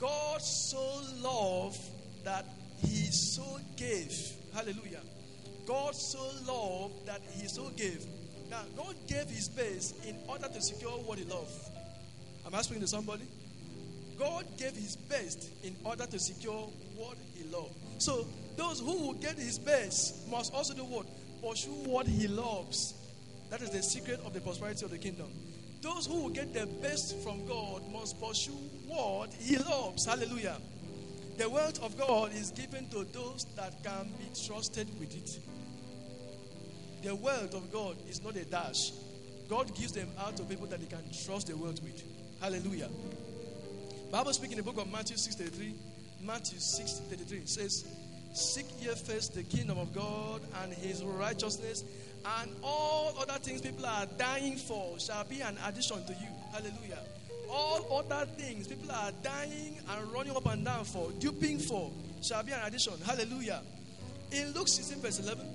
God 0.00 0.40
so 0.42 1.00
loved 1.22 1.80
that 2.24 2.44
he 2.78 3.06
so 3.10 3.58
gave. 3.76 4.12
Hallelujah. 4.54 5.00
God 5.66 5.94
so 5.94 6.20
loved 6.46 7.06
that 7.06 7.20
he 7.32 7.48
so 7.48 7.68
gave. 7.76 8.06
Now, 8.50 8.62
God 8.76 8.94
gave 9.08 9.28
his 9.28 9.48
best 9.48 9.96
in 10.06 10.16
order 10.28 10.48
to 10.48 10.62
secure 10.62 10.92
what 10.92 11.18
he 11.18 11.24
loved. 11.24 11.52
Am 12.46 12.54
I 12.54 12.62
speaking 12.62 12.82
to 12.82 12.88
somebody? 12.88 13.24
God 14.18 14.46
gave 14.56 14.72
his 14.72 14.96
best 14.96 15.50
in 15.64 15.76
order 15.84 16.06
to 16.06 16.18
secure 16.18 16.68
what 16.96 17.16
he 17.34 17.44
loved. 17.50 17.74
So, 17.98 18.26
those 18.56 18.80
who 18.80 19.06
will 19.06 19.14
get 19.14 19.36
his 19.36 19.58
best 19.58 20.28
must 20.28 20.54
also 20.54 20.74
do 20.74 20.84
what? 20.84 21.06
Pursue 21.42 21.70
what 21.70 22.06
he 22.06 22.28
loves. 22.28 22.94
That 23.50 23.60
is 23.60 23.70
the 23.70 23.82
secret 23.82 24.20
of 24.24 24.32
the 24.32 24.40
prosperity 24.40 24.84
of 24.84 24.90
the 24.90 24.98
kingdom. 24.98 25.26
Those 25.82 26.06
who 26.06 26.22
will 26.22 26.30
get 26.30 26.54
the 26.54 26.66
best 26.66 27.18
from 27.22 27.46
God 27.46 27.82
must 27.92 28.20
pursue 28.20 28.52
what 28.86 29.32
he 29.34 29.58
loves. 29.58 30.06
Hallelujah. 30.06 30.56
The 31.36 31.48
wealth 31.48 31.82
of 31.82 31.98
God 31.98 32.32
is 32.34 32.50
given 32.50 32.88
to 32.90 33.04
those 33.12 33.46
that 33.56 33.72
can 33.84 34.08
be 34.18 34.24
trusted 34.46 34.88
with 34.98 35.14
it. 35.14 35.38
The 37.02 37.14
wealth 37.14 37.54
of 37.54 37.70
God 37.72 37.96
is 38.08 38.22
not 38.24 38.36
a 38.36 38.44
dash. 38.44 38.92
God 39.48 39.74
gives 39.74 39.92
them 39.92 40.08
out 40.18 40.36
to 40.38 40.42
people 40.44 40.66
that 40.66 40.80
they 40.80 40.86
can 40.86 41.04
trust 41.24 41.48
the 41.48 41.56
wealth 41.56 41.82
with. 41.82 42.02
Hallelujah. 42.40 42.88
Bible 44.10 44.32
speaking 44.32 44.58
in 44.58 44.64
the 44.64 44.72
book 44.72 44.82
of 44.82 44.90
Matthew 44.90 45.16
6:33, 45.16 45.74
Matthew 46.22 46.58
6:33 46.58 47.46
says, 47.46 47.84
Seek 48.34 48.66
ye 48.80 48.88
first 48.94 49.34
the 49.34 49.42
kingdom 49.42 49.78
of 49.78 49.94
God 49.94 50.40
and 50.62 50.72
his 50.72 51.02
righteousness, 51.04 51.84
And 52.40 52.50
all 52.62 53.14
other 53.20 53.38
things 53.38 53.60
people 53.60 53.86
are 53.86 54.06
dying 54.18 54.56
for 54.56 54.98
shall 54.98 55.24
be 55.24 55.40
an 55.40 55.56
addition 55.64 56.04
to 56.06 56.12
you. 56.12 56.28
Hallelujah. 56.52 56.98
All 57.50 57.98
other 57.98 58.26
things 58.26 58.66
people 58.66 58.90
are 58.90 59.12
dying 59.22 59.78
and 59.88 60.12
running 60.12 60.36
up 60.36 60.46
and 60.46 60.64
down 60.64 60.84
for, 60.84 61.10
duping 61.18 61.58
for, 61.58 61.90
shall 62.22 62.42
be 62.42 62.52
an 62.52 62.60
addition. 62.64 62.94
Hallelujah. 63.04 63.62
In 64.32 64.52
Luke 64.52 64.68
16, 64.68 65.00
verse 65.00 65.20
11, 65.20 65.46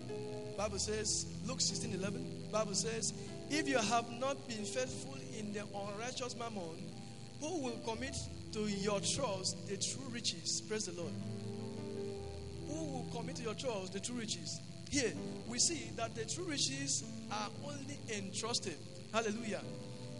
Bible 0.58 0.80
says, 0.80 1.26
Luke 1.46 1.60
16, 1.60 1.94
11, 1.94 2.26
Bible 2.52 2.74
says, 2.74 3.14
if 3.50 3.68
you 3.68 3.78
have 3.78 4.10
not 4.20 4.48
been 4.48 4.64
faithful 4.64 5.18
in 5.38 5.52
the 5.52 5.62
unrighteous 5.76 6.38
mammon, 6.38 6.78
who 7.42 7.64
will 7.64 7.80
commit 7.86 8.16
to 8.54 8.60
your 8.62 9.00
trust 9.00 9.68
the 9.68 9.76
true 9.78 10.08
riches? 10.12 10.62
Praise 10.62 10.86
the 10.86 11.02
Lord. 11.02 11.14
Who 12.68 12.86
will 12.86 13.08
commit 13.14 13.38
to 13.38 13.44
your 13.44 13.56
trust 13.56 13.94
the 13.94 14.00
true 14.00 14.16
riches? 14.16 14.62
Here, 14.90 15.12
we 15.48 15.58
see 15.58 15.90
that 15.96 16.16
the 16.16 16.26
true 16.26 16.46
riches 16.46 17.04
are 17.32 17.50
only 17.66 17.98
entrusted. 18.16 18.76
Hallelujah. 19.14 19.62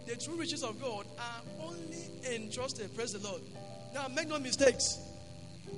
The 0.06 0.16
true 0.16 0.34
riches 0.34 0.62
of 0.62 0.80
God 0.80 1.06
are 1.18 1.42
only 1.64 2.10
entrusted. 2.34 2.94
Praise 2.96 3.12
the 3.12 3.26
Lord. 3.26 3.42
Now, 3.94 4.08
make 4.08 4.28
no 4.28 4.38
mistakes. 4.38 4.98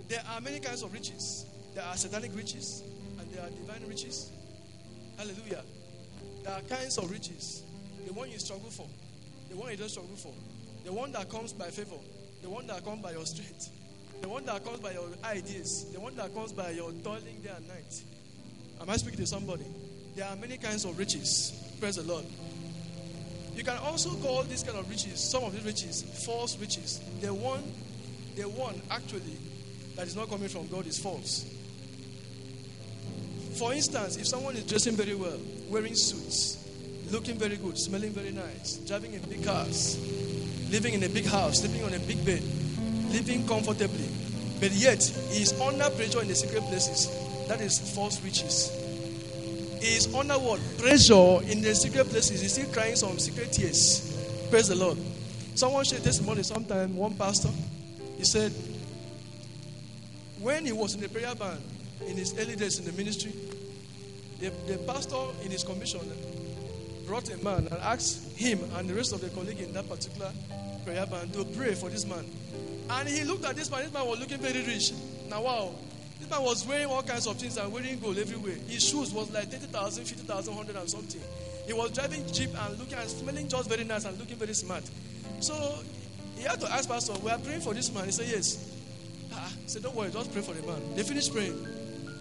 There 0.08 0.22
are 0.30 0.40
many 0.40 0.60
kinds 0.60 0.82
of 0.82 0.92
riches. 0.92 1.46
There 1.74 1.84
are 1.84 1.96
satanic 1.96 2.34
riches 2.34 2.82
and 3.18 3.30
there 3.32 3.42
are 3.42 3.50
divine 3.50 3.88
riches. 3.88 4.30
Hallelujah. 5.16 5.62
There 6.42 6.52
are 6.52 6.60
kinds 6.62 6.98
of 6.98 7.10
riches. 7.10 7.62
The 8.06 8.12
one 8.12 8.30
you 8.30 8.38
struggle 8.38 8.70
for, 8.70 8.86
the 9.50 9.56
one 9.56 9.70
you 9.70 9.76
don't 9.76 9.88
struggle 9.88 10.16
for, 10.16 10.32
the 10.84 10.92
one 10.92 11.10
that 11.12 11.30
comes 11.30 11.52
by 11.52 11.68
favor, 11.68 11.96
the 12.42 12.50
one 12.50 12.66
that 12.66 12.84
comes 12.84 13.02
by 13.02 13.12
your 13.12 13.24
strength, 13.24 13.70
the 14.20 14.28
one 14.28 14.44
that 14.46 14.62
comes 14.64 14.80
by 14.80 14.92
your 14.92 15.08
ideas, 15.24 15.86
the 15.92 16.00
one 16.00 16.14
that 16.16 16.34
comes 16.34 16.52
by 16.52 16.70
your 16.70 16.92
toiling 17.02 17.40
day 17.42 17.50
and 17.56 17.66
night. 17.66 18.02
Am 18.80 18.90
I 18.90 18.96
speaking 18.96 19.20
to 19.20 19.26
somebody? 19.26 19.64
There 20.14 20.26
are 20.26 20.36
many 20.36 20.58
kinds 20.58 20.84
of 20.84 20.98
riches. 20.98 21.74
Praise 21.80 21.96
the 21.96 22.02
Lord. 22.02 22.24
You 23.54 23.62
can 23.62 23.76
also 23.78 24.10
call 24.16 24.42
this 24.42 24.62
kind 24.62 24.78
of 24.78 24.88
riches, 24.88 25.20
some 25.20 25.44
of 25.44 25.52
these 25.52 25.64
riches, 25.64 26.02
false 26.26 26.58
riches. 26.58 27.00
The 27.20 27.32
one, 27.32 27.62
the 28.36 28.48
one 28.48 28.80
actually 28.90 29.38
that 29.96 30.06
is 30.06 30.16
not 30.16 30.28
coming 30.28 30.48
from 30.48 30.66
God 30.68 30.86
is 30.86 30.98
false. 30.98 31.46
For 33.56 33.72
instance, 33.72 34.16
if 34.16 34.26
someone 34.26 34.56
is 34.56 34.64
dressing 34.64 34.96
very 34.96 35.14
well, 35.14 35.38
wearing 35.68 35.94
suits, 35.94 36.58
looking 37.10 37.38
very 37.38 37.56
good, 37.56 37.78
smelling 37.78 38.10
very 38.10 38.32
nice, 38.32 38.78
driving 38.78 39.14
in 39.14 39.20
big 39.22 39.44
cars, 39.44 39.96
living 40.70 40.94
in 40.94 41.02
a 41.04 41.08
big 41.08 41.26
house, 41.26 41.60
sleeping 41.60 41.84
on 41.84 41.94
a 41.94 42.00
big 42.00 42.24
bed, 42.24 42.42
living 43.10 43.46
comfortably, 43.46 44.08
but 44.58 44.72
yet 44.72 45.02
he 45.30 45.42
is 45.42 45.52
under 45.60 45.88
pressure 45.90 46.20
in 46.22 46.26
the 46.26 46.34
secret 46.34 46.62
places, 46.64 47.08
that 47.46 47.60
is 47.60 47.78
false 47.94 48.20
riches. 48.24 48.72
He 49.84 49.96
is 49.96 50.14
under 50.14 50.38
what? 50.38 50.60
Pressure 50.78 51.42
in 51.42 51.60
the 51.60 51.74
secret 51.74 52.08
places. 52.08 52.40
He's 52.40 52.54
still 52.54 52.72
crying 52.72 52.96
some 52.96 53.18
secret 53.18 53.52
tears. 53.52 54.16
Praise 54.48 54.68
the 54.68 54.74
Lord. 54.74 54.96
Someone 55.54 55.84
shared 55.84 56.02
this 56.02 56.22
morning, 56.22 56.42
sometime, 56.42 56.96
one 56.96 57.12
pastor, 57.12 57.50
he 58.16 58.24
said, 58.24 58.50
when 60.40 60.64
he 60.64 60.72
was 60.72 60.94
in 60.94 61.02
the 61.02 61.08
prayer 61.10 61.34
band 61.34 61.60
in 62.06 62.16
his 62.16 62.32
early 62.38 62.56
days 62.56 62.78
in 62.78 62.86
the 62.86 62.92
ministry, 62.92 63.32
the, 64.40 64.48
the 64.66 64.78
pastor 64.86 65.20
in 65.44 65.50
his 65.50 65.62
commission 65.62 66.00
brought 67.06 67.28
a 67.28 67.36
man 67.44 67.66
and 67.66 67.78
asked 67.82 68.38
him 68.38 68.60
and 68.76 68.88
the 68.88 68.94
rest 68.94 69.12
of 69.12 69.20
the 69.20 69.28
colleague 69.28 69.60
in 69.60 69.74
that 69.74 69.86
particular 69.86 70.32
prayer 70.86 71.04
band 71.04 71.30
to 71.34 71.44
pray 71.44 71.74
for 71.74 71.90
this 71.90 72.06
man. 72.06 72.24
And 72.88 73.06
he 73.06 73.22
looked 73.24 73.44
at 73.44 73.54
this 73.54 73.70
man. 73.70 73.82
This 73.82 73.92
man 73.92 74.06
was 74.06 74.18
looking 74.18 74.38
very 74.38 74.64
rich. 74.64 74.92
Now, 75.28 75.42
wow. 75.42 75.74
This 76.24 76.30
man 76.30 76.42
was 76.42 76.66
wearing 76.66 76.86
all 76.86 77.02
kinds 77.02 77.26
of 77.26 77.36
things 77.36 77.58
and 77.58 77.70
wearing 77.70 77.98
gold 77.98 78.16
everywhere. 78.16 78.54
His 78.66 78.82
shoes 78.82 79.12
was 79.12 79.30
like 79.30 79.50
30,000, 79.50 80.06
50,000, 80.06 80.56
100 80.56 80.80
and 80.80 80.88
something. 80.88 81.20
He 81.66 81.74
was 81.74 81.90
driving 81.90 82.24
Jeep 82.32 82.48
and 82.58 82.78
looking 82.78 82.96
and 82.96 83.10
smelling 83.10 83.46
just 83.46 83.68
very 83.68 83.84
nice 83.84 84.06
and 84.06 84.18
looking 84.18 84.36
very 84.36 84.54
smart. 84.54 84.84
So 85.40 85.52
he 86.38 86.44
had 86.44 86.58
to 86.60 86.72
ask 86.72 86.88
Pastor, 86.88 87.12
we 87.22 87.30
are 87.30 87.38
praying 87.38 87.60
for 87.60 87.74
this 87.74 87.92
man. 87.92 88.06
He 88.06 88.12
said, 88.12 88.28
yes. 88.28 88.74
Ah, 89.34 89.52
he 89.64 89.68
said, 89.68 89.82
don't 89.82 89.94
worry, 89.94 90.10
just 90.10 90.32
pray 90.32 90.40
for 90.40 90.54
the 90.54 90.66
man. 90.66 90.80
They 90.94 91.02
finished 91.02 91.30
praying. 91.30 91.62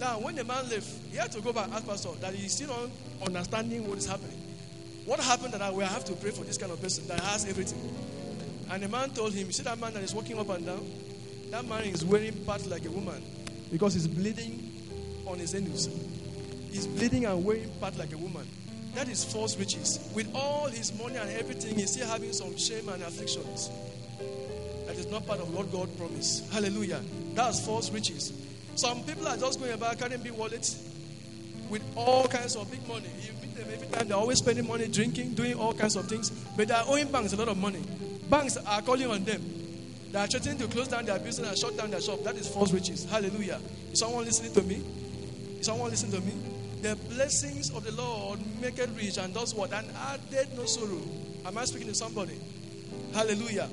Now, 0.01 0.19
when 0.19 0.35
the 0.35 0.43
man 0.43 0.69
left, 0.69 0.89
he 1.09 1.15
had 1.15 1.31
to 1.31 1.39
go 1.39 1.53
back 1.53 1.67
and 1.67 1.75
ask 1.75 1.87
Pastor 1.87 2.09
that 2.19 2.35
he's 2.35 2.53
still 2.53 2.75
not 2.75 2.89
understanding 3.25 3.87
what 3.87 3.99
is 3.99 4.05
happening. 4.05 4.37
What 5.05 5.21
happened 5.21 5.53
that 5.53 5.61
I 5.61 5.69
will 5.69 5.85
have 5.85 6.03
to 6.05 6.13
pray 6.13 6.31
for 6.31 6.43
this 6.43 6.57
kind 6.57 6.73
of 6.73 6.81
person 6.81 7.07
that 7.07 7.21
has 7.21 7.47
everything? 7.47 7.79
And 8.69 8.83
the 8.83 8.89
man 8.89 9.11
told 9.11 9.31
him, 9.31 9.47
You 9.47 9.53
see 9.53 9.63
that 9.63 9.79
man 9.79 9.93
that 9.93 10.03
is 10.03 10.13
walking 10.13 10.37
up 10.37 10.49
and 10.49 10.65
down? 10.65 10.91
That 11.51 11.63
man 11.65 11.85
is 11.85 12.03
wearing 12.03 12.33
parts 12.43 12.67
like 12.67 12.83
a 12.83 12.89
woman 12.89 13.23
because 13.73 13.95
he's 13.95 14.07
bleeding 14.07 14.71
on 15.25 15.39
his 15.39 15.55
anus. 15.55 15.89
He's 16.71 16.85
bleeding 16.85 17.25
and 17.25 17.43
wearing 17.43 17.71
part 17.81 17.97
like 17.97 18.13
a 18.13 18.17
woman. 18.17 18.47
That 18.93 19.09
is 19.09 19.25
false 19.25 19.57
riches. 19.57 20.11
With 20.13 20.29
all 20.35 20.67
his 20.67 20.95
money 20.95 21.15
and 21.15 21.27
everything, 21.31 21.73
he's 21.73 21.93
still 21.93 22.07
having 22.07 22.33
some 22.33 22.55
shame 22.55 22.87
and 22.89 23.01
afflictions. 23.01 23.71
That 24.85 24.95
is 24.95 25.07
not 25.09 25.25
part 25.25 25.39
of 25.39 25.51
what 25.55 25.71
God 25.71 25.89
promised. 25.97 26.53
Hallelujah. 26.53 27.01
That's 27.33 27.65
false 27.65 27.89
riches. 27.89 28.31
Some 28.75 29.03
people 29.05 29.27
are 29.27 29.37
just 29.37 29.59
going 29.59 29.71
about 29.71 29.97
carrying 29.97 30.21
big 30.21 30.33
wallets 30.33 30.87
with 31.67 31.81
all 31.95 32.27
kinds 32.27 32.55
of 32.55 32.69
big 32.69 32.87
money. 32.87 33.09
You 33.21 33.33
meet 33.41 33.55
them 33.55 33.69
every 33.73 33.87
time, 33.87 34.07
they're 34.07 34.17
always 34.17 34.37
spending 34.37 34.67
money, 34.67 34.87
drinking, 34.87 35.33
doing 35.33 35.55
all 35.55 35.73
kinds 35.73 35.95
of 35.95 36.07
things, 36.07 36.29
but 36.55 36.67
they're 36.67 36.83
owing 36.85 37.11
banks 37.11 37.33
a 37.33 37.37
lot 37.37 37.47
of 37.47 37.57
money. 37.57 37.81
Banks 38.29 38.55
are 38.55 38.83
calling 38.83 39.09
on 39.09 39.23
them. 39.23 39.62
They 40.13 40.19
are 40.19 40.27
threatening 40.27 40.59
to 40.59 40.67
close 40.67 40.89
down 40.89 41.05
their 41.05 41.17
business 41.17 41.49
and 41.49 41.57
shut 41.57 41.75
down 41.75 41.89
their 41.89 41.99
shop. 41.99 42.23
That 42.23 42.35
is 42.35 42.47
false 42.47 42.71
riches. 42.71 43.03
Hallelujah. 43.03 43.59
Is 43.91 43.97
someone 43.97 44.25
listening 44.25 44.53
to 44.53 44.61
me? 44.61 44.83
Is 45.59 45.65
someone 45.65 45.89
listening 45.89 46.11
to 46.11 46.21
me? 46.21 46.33
The 46.83 46.95
blessings 47.09 47.71
of 47.71 47.83
the 47.83 47.93
Lord 47.93 48.39
make 48.61 48.77
it 48.77 48.91
rich 48.95 49.17
and 49.17 49.33
does 49.33 49.55
what? 49.55 49.73
And 49.73 49.87
added 49.97 50.49
no 50.55 50.65
sorrow. 50.65 51.01
Am 51.47 51.57
I 51.57 51.65
speaking 51.65 51.87
to 51.87 51.95
somebody? 51.95 52.39
Hallelujah. 53.11 53.67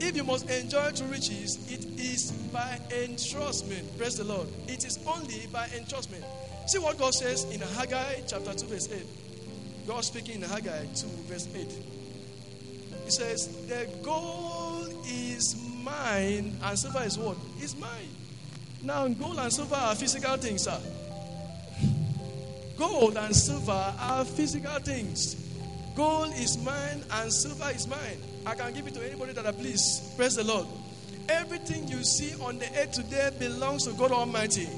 If 0.00 0.16
you 0.16 0.24
must 0.24 0.50
enjoy 0.50 0.90
true 0.90 1.06
riches, 1.06 1.66
it 1.72 1.86
is 1.98 2.32
by 2.52 2.78
entrustment. 2.90 3.96
Praise 3.96 4.18
the 4.18 4.24
Lord. 4.24 4.48
It 4.68 4.84
is 4.84 4.98
only 5.06 5.46
by 5.50 5.66
entrustment. 5.68 6.24
See 6.66 6.78
what 6.78 6.98
God 6.98 7.14
says 7.14 7.44
in 7.44 7.62
Haggai 7.62 8.20
chapter 8.26 8.52
2, 8.52 8.66
verse 8.66 8.92
8. 8.92 9.06
God 9.86 10.04
speaking 10.04 10.42
in 10.42 10.48
Haggai 10.48 10.84
2, 10.94 11.06
verse 11.24 11.48
8. 11.54 11.66
He 13.04 13.10
says, 13.10 13.48
The 13.66 13.88
gold 14.02 14.71
is 15.06 15.56
mine, 15.82 16.56
and 16.62 16.78
silver 16.78 17.02
is 17.04 17.18
what? 17.18 17.36
Is 17.60 17.76
mine. 17.76 18.08
Now, 18.82 19.06
gold 19.08 19.38
and 19.38 19.52
silver 19.52 19.76
are 19.76 19.94
physical 19.94 20.36
things, 20.36 20.64
sir. 20.64 20.78
Gold 22.76 23.16
and 23.16 23.34
silver 23.34 23.94
are 23.98 24.24
physical 24.24 24.78
things. 24.80 25.36
Gold 25.94 26.32
is 26.34 26.58
mine, 26.64 27.04
and 27.12 27.32
silver 27.32 27.70
is 27.74 27.86
mine. 27.86 28.18
I 28.44 28.54
can 28.54 28.72
give 28.74 28.86
it 28.86 28.94
to 28.94 29.06
anybody 29.06 29.32
that 29.34 29.46
I 29.46 29.52
please. 29.52 30.12
Praise 30.16 30.36
the 30.36 30.44
Lord. 30.44 30.66
Everything 31.28 31.86
you 31.86 32.02
see 32.02 32.34
on 32.42 32.58
the 32.58 32.66
earth 32.78 32.92
today 32.92 33.30
belongs 33.38 33.86
to 33.86 33.92
God 33.92 34.10
Almighty. 34.10 34.68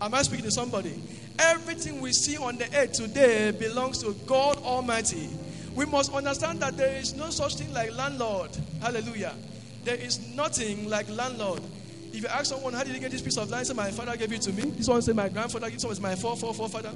Am 0.00 0.12
I 0.12 0.22
speaking 0.22 0.44
to 0.46 0.50
somebody? 0.50 1.00
Everything 1.38 2.00
we 2.00 2.12
see 2.12 2.36
on 2.36 2.56
the 2.56 2.66
earth 2.76 2.92
today 2.92 3.52
belongs 3.52 3.98
to 4.02 4.14
God 4.26 4.56
Almighty. 4.58 5.28
We 5.74 5.84
must 5.86 6.12
understand 6.12 6.60
that 6.60 6.76
there 6.76 6.96
is 6.96 7.14
no 7.14 7.30
such 7.30 7.56
thing 7.56 7.72
like 7.72 7.94
landlord. 7.96 8.50
Hallelujah. 8.80 9.34
There 9.84 9.96
is 9.96 10.34
nothing 10.34 10.88
like 10.88 11.08
landlord. 11.10 11.60
If 12.12 12.22
you 12.22 12.28
ask 12.28 12.46
someone, 12.46 12.72
how 12.72 12.84
did 12.84 12.94
you 12.94 13.00
get 13.00 13.10
this 13.10 13.22
piece 13.22 13.36
of 13.36 13.50
land? 13.50 13.66
Say, 13.66 13.74
my 13.74 13.90
father 13.90 14.16
gave 14.16 14.32
it 14.32 14.42
to 14.42 14.52
me. 14.52 14.70
This 14.70 14.88
one 14.88 15.02
say, 15.02 15.12
my 15.12 15.28
grandfather. 15.28 15.68
This 15.68 15.84
one 15.84 15.92
is 15.92 16.00
my 16.00 16.14
four, 16.14 16.36
four, 16.36 16.54
four 16.54 16.68
father. 16.68 16.92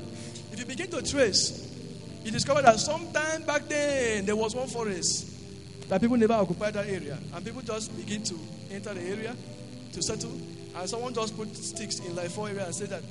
If 0.53 0.59
you 0.59 0.64
begin 0.64 0.88
to 0.90 1.03
trace, 1.03 1.74
you 2.24 2.31
discover 2.31 2.62
that 2.62 2.79
sometime 2.79 3.42
back 3.42 3.68
then 3.68 4.27
there 4.27 4.37
was 4.37 4.55
one 4.55 4.68
forest 4.68 5.88
that 5.88 6.01
people 6.01 6.16
never 6.16 6.35
occupied 6.35 6.74
that 6.74 6.87
area, 6.87 7.18
and 7.35 7.44
people 7.44 7.62
just 7.62 7.96
begin 7.96 8.22
to 8.22 8.35
enter 8.70 8.92
the 8.92 9.01
area 9.01 9.35
to 9.92 10.03
settle, 10.03 10.33
and 10.77 10.88
someone 10.88 11.14
just 11.14 11.37
put 11.37 11.57
sticks 11.57 12.01
in 12.01 12.14
like 12.14 12.29
four 12.29 12.48
areas 12.48 12.66
and 12.66 12.74
said 12.74 12.88
that 12.90 13.03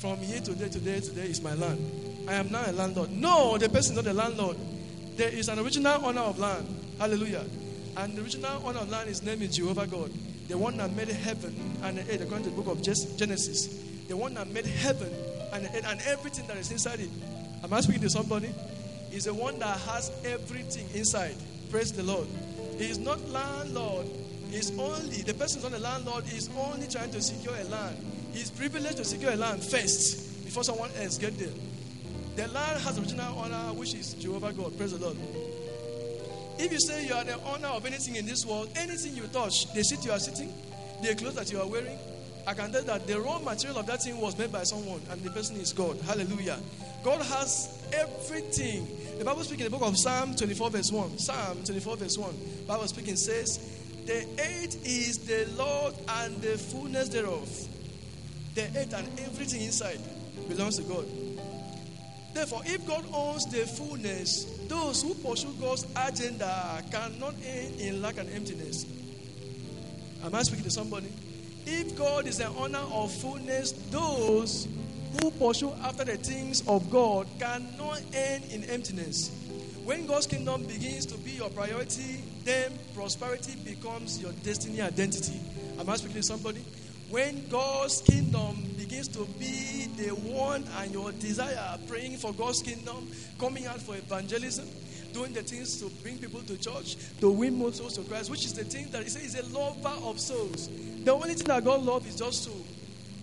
from 0.00 0.16
here 0.18 0.40
to 0.40 0.54
there 0.54 0.68
to 0.68 0.78
there 0.80 1.00
to 1.00 1.10
there 1.10 1.26
is 1.26 1.42
my 1.42 1.54
land. 1.54 1.78
I 2.26 2.34
am 2.34 2.50
now 2.50 2.62
a 2.66 2.72
landlord. 2.72 3.10
No, 3.10 3.58
the 3.58 3.68
person 3.68 3.96
is 3.96 4.04
not 4.04 4.10
a 4.10 4.14
landlord. 4.14 4.56
There 5.16 5.28
is 5.28 5.48
an 5.48 5.58
original 5.58 6.04
owner 6.04 6.22
of 6.22 6.38
land. 6.38 6.66
Hallelujah. 6.98 7.44
And 7.98 8.16
the 8.16 8.22
original 8.22 8.62
owner 8.64 8.78
of 8.78 8.90
land, 8.90 9.08
his 9.08 9.24
name 9.24 9.42
is 9.42 9.56
Jehovah 9.56 9.84
God. 9.84 10.12
The 10.46 10.56
one 10.56 10.76
that 10.76 10.94
made 10.94 11.08
heaven 11.08 11.52
and 11.82 11.98
the 11.98 12.02
earth, 12.02 12.20
according 12.20 12.44
to 12.44 12.50
the 12.50 12.62
book 12.62 12.68
of 12.68 12.80
Genesis. 12.80 13.66
The 14.06 14.16
one 14.16 14.34
that 14.34 14.46
made 14.52 14.66
heaven 14.66 15.12
and 15.52 15.64
earth 15.64 15.84
and 15.84 16.00
everything 16.02 16.46
that 16.46 16.56
is 16.58 16.70
inside 16.70 17.00
it. 17.00 17.10
Am 17.64 17.72
I 17.72 17.80
speaking 17.80 18.02
to 18.02 18.10
somebody? 18.10 18.54
He's 19.10 19.24
the 19.24 19.34
one 19.34 19.58
that 19.58 19.80
has 19.80 20.12
everything 20.24 20.86
inside. 20.94 21.34
Praise 21.72 21.92
the 21.92 22.04
Lord. 22.04 22.28
He 22.78 22.84
is 22.84 22.98
not 22.98 23.18
landlord. 23.30 24.06
He's 24.48 24.70
only, 24.78 25.22
the 25.22 25.34
person 25.34 25.60
not 25.62 25.72
a 25.72 25.82
landlord 25.82 26.24
is 26.32 26.48
only 26.56 26.86
trying 26.86 27.10
to 27.10 27.20
secure 27.20 27.56
a 27.56 27.64
land. 27.64 27.96
He's 28.32 28.48
privileged 28.48 28.98
to 28.98 29.04
secure 29.04 29.32
a 29.32 29.36
land 29.36 29.64
first 29.64 30.44
before 30.44 30.62
someone 30.62 30.90
else 31.00 31.18
get 31.18 31.36
there. 31.36 31.48
The 32.36 32.46
land 32.52 32.80
has 32.80 32.96
original 32.96 33.40
owner, 33.40 33.74
which 33.74 33.94
is 33.94 34.14
Jehovah 34.14 34.52
God. 34.52 34.78
Praise 34.78 34.96
the 34.96 35.04
Lord. 35.04 35.16
If 36.58 36.72
you 36.72 36.80
say 36.80 37.06
you 37.06 37.14
are 37.14 37.24
the 37.24 37.40
owner 37.44 37.68
of 37.68 37.86
anything 37.86 38.16
in 38.16 38.26
this 38.26 38.44
world, 38.44 38.70
anything 38.74 39.14
you 39.14 39.24
touch, 39.28 39.72
the 39.72 39.84
seat 39.84 40.04
you 40.04 40.10
are 40.10 40.18
sitting, 40.18 40.52
the 41.02 41.14
clothes 41.14 41.36
that 41.36 41.52
you 41.52 41.60
are 41.60 41.66
wearing, 41.66 41.96
I 42.48 42.54
can 42.54 42.72
tell 42.72 42.82
that 42.82 43.06
the 43.06 43.20
raw 43.20 43.38
material 43.38 43.78
of 43.78 43.86
that 43.86 44.02
thing 44.02 44.18
was 44.20 44.36
made 44.36 44.50
by 44.50 44.64
someone, 44.64 45.00
and 45.10 45.22
the 45.22 45.30
person 45.30 45.56
is 45.56 45.72
God. 45.72 46.00
Hallelujah. 46.00 46.58
God 47.04 47.22
has 47.26 47.86
everything. 47.92 48.88
The 49.18 49.24
Bible 49.24 49.44
speaking 49.44 49.66
in 49.66 49.70
the 49.70 49.78
book 49.78 49.86
of 49.86 49.96
Psalm 49.96 50.34
24, 50.34 50.70
verse 50.70 50.90
1. 50.90 51.18
Psalm 51.18 51.58
24, 51.64 51.96
verse 51.96 52.18
1. 52.18 52.34
Bible 52.66 52.88
speaking 52.88 53.16
says, 53.16 53.58
The 54.06 54.24
earth 54.40 54.86
is 54.86 55.18
the 55.18 55.46
Lord 55.56 55.94
and 56.08 56.40
the 56.40 56.58
fullness 56.58 57.08
thereof. 57.08 57.48
The 58.54 58.64
earth 58.64 58.94
and 58.94 59.06
everything 59.20 59.62
inside 59.62 60.00
belongs 60.48 60.78
to 60.78 60.82
God. 60.82 61.06
Therefore, 62.38 62.62
if 62.66 62.86
God 62.86 63.04
owns 63.12 63.46
the 63.46 63.66
fullness, 63.66 64.44
those 64.68 65.02
who 65.02 65.12
pursue 65.14 65.52
God's 65.60 65.84
agenda 65.96 66.84
cannot 66.88 67.34
end 67.44 67.80
in 67.80 68.00
lack 68.00 68.16
and 68.16 68.30
emptiness. 68.30 68.86
Am 70.22 70.32
I 70.32 70.44
speaking 70.44 70.62
to 70.62 70.70
somebody? 70.70 71.08
If 71.66 71.98
God 71.98 72.28
is 72.28 72.38
the 72.38 72.46
owner 72.50 72.78
of 72.78 73.10
fullness, 73.10 73.72
those 73.90 74.68
who 75.20 75.32
pursue 75.32 75.72
after 75.82 76.04
the 76.04 76.16
things 76.16 76.62
of 76.68 76.88
God 76.90 77.26
cannot 77.40 78.02
end 78.14 78.44
in 78.52 78.62
emptiness. 78.70 79.32
When 79.84 80.06
God's 80.06 80.28
kingdom 80.28 80.62
begins 80.62 81.06
to 81.06 81.18
be 81.18 81.32
your 81.32 81.50
priority, 81.50 82.22
then 82.44 82.70
prosperity 82.94 83.56
becomes 83.64 84.22
your 84.22 84.30
destiny 84.44 84.80
identity. 84.80 85.40
Am 85.80 85.90
I 85.90 85.96
speaking 85.96 86.18
to 86.18 86.22
somebody? 86.22 86.64
When 87.10 87.48
God's 87.48 88.00
kingdom 88.00 88.67
begins 88.88 89.08
to 89.08 89.26
be 89.38 89.86
the 89.98 90.08
one 90.32 90.64
and 90.78 90.92
your 90.92 91.12
desire, 91.12 91.78
praying 91.86 92.16
for 92.16 92.32
God's 92.32 92.62
kingdom, 92.62 93.06
coming 93.38 93.66
out 93.66 93.80
for 93.82 93.94
evangelism, 93.94 94.66
doing 95.12 95.34
the 95.34 95.42
things 95.42 95.78
to 95.80 95.90
bring 96.02 96.16
people 96.16 96.40
to 96.40 96.56
church, 96.56 96.96
to 97.20 97.30
win 97.30 97.54
more 97.54 97.70
souls 97.72 97.94
to 97.94 98.02
Christ, 98.02 98.30
which 98.30 98.46
is 98.46 98.54
the 98.54 98.64
thing 98.64 98.88
that 98.92 99.02
He 99.02 99.10
says 99.10 99.22
He's 99.22 99.38
a 99.38 99.54
lover 99.54 99.94
of 100.04 100.18
souls. 100.18 100.70
The 101.04 101.12
only 101.12 101.34
thing 101.34 101.48
that 101.48 101.64
God 101.64 101.82
loves 101.82 102.06
is 102.06 102.16
just 102.16 102.44
to 102.44 102.52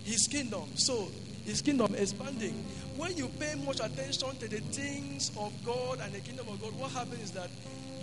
His 0.04 0.28
kingdom, 0.28 0.65
So, 0.75 1.08
His 1.45 1.62
kingdom 1.63 1.95
expanding. 1.95 2.63
When 2.95 3.17
you 3.17 3.28
pay 3.39 3.56
much 3.65 3.80
attention 3.80 4.36
to 4.38 4.47
the 4.47 4.60
things 4.71 5.32
of 5.38 5.51
God 5.65 5.99
and 5.99 6.13
the 6.13 6.19
kingdom 6.19 6.47
of 6.47 6.62
God, 6.62 6.78
what 6.80 6.91
happens 6.91 7.23
is 7.23 7.32
that 7.32 7.49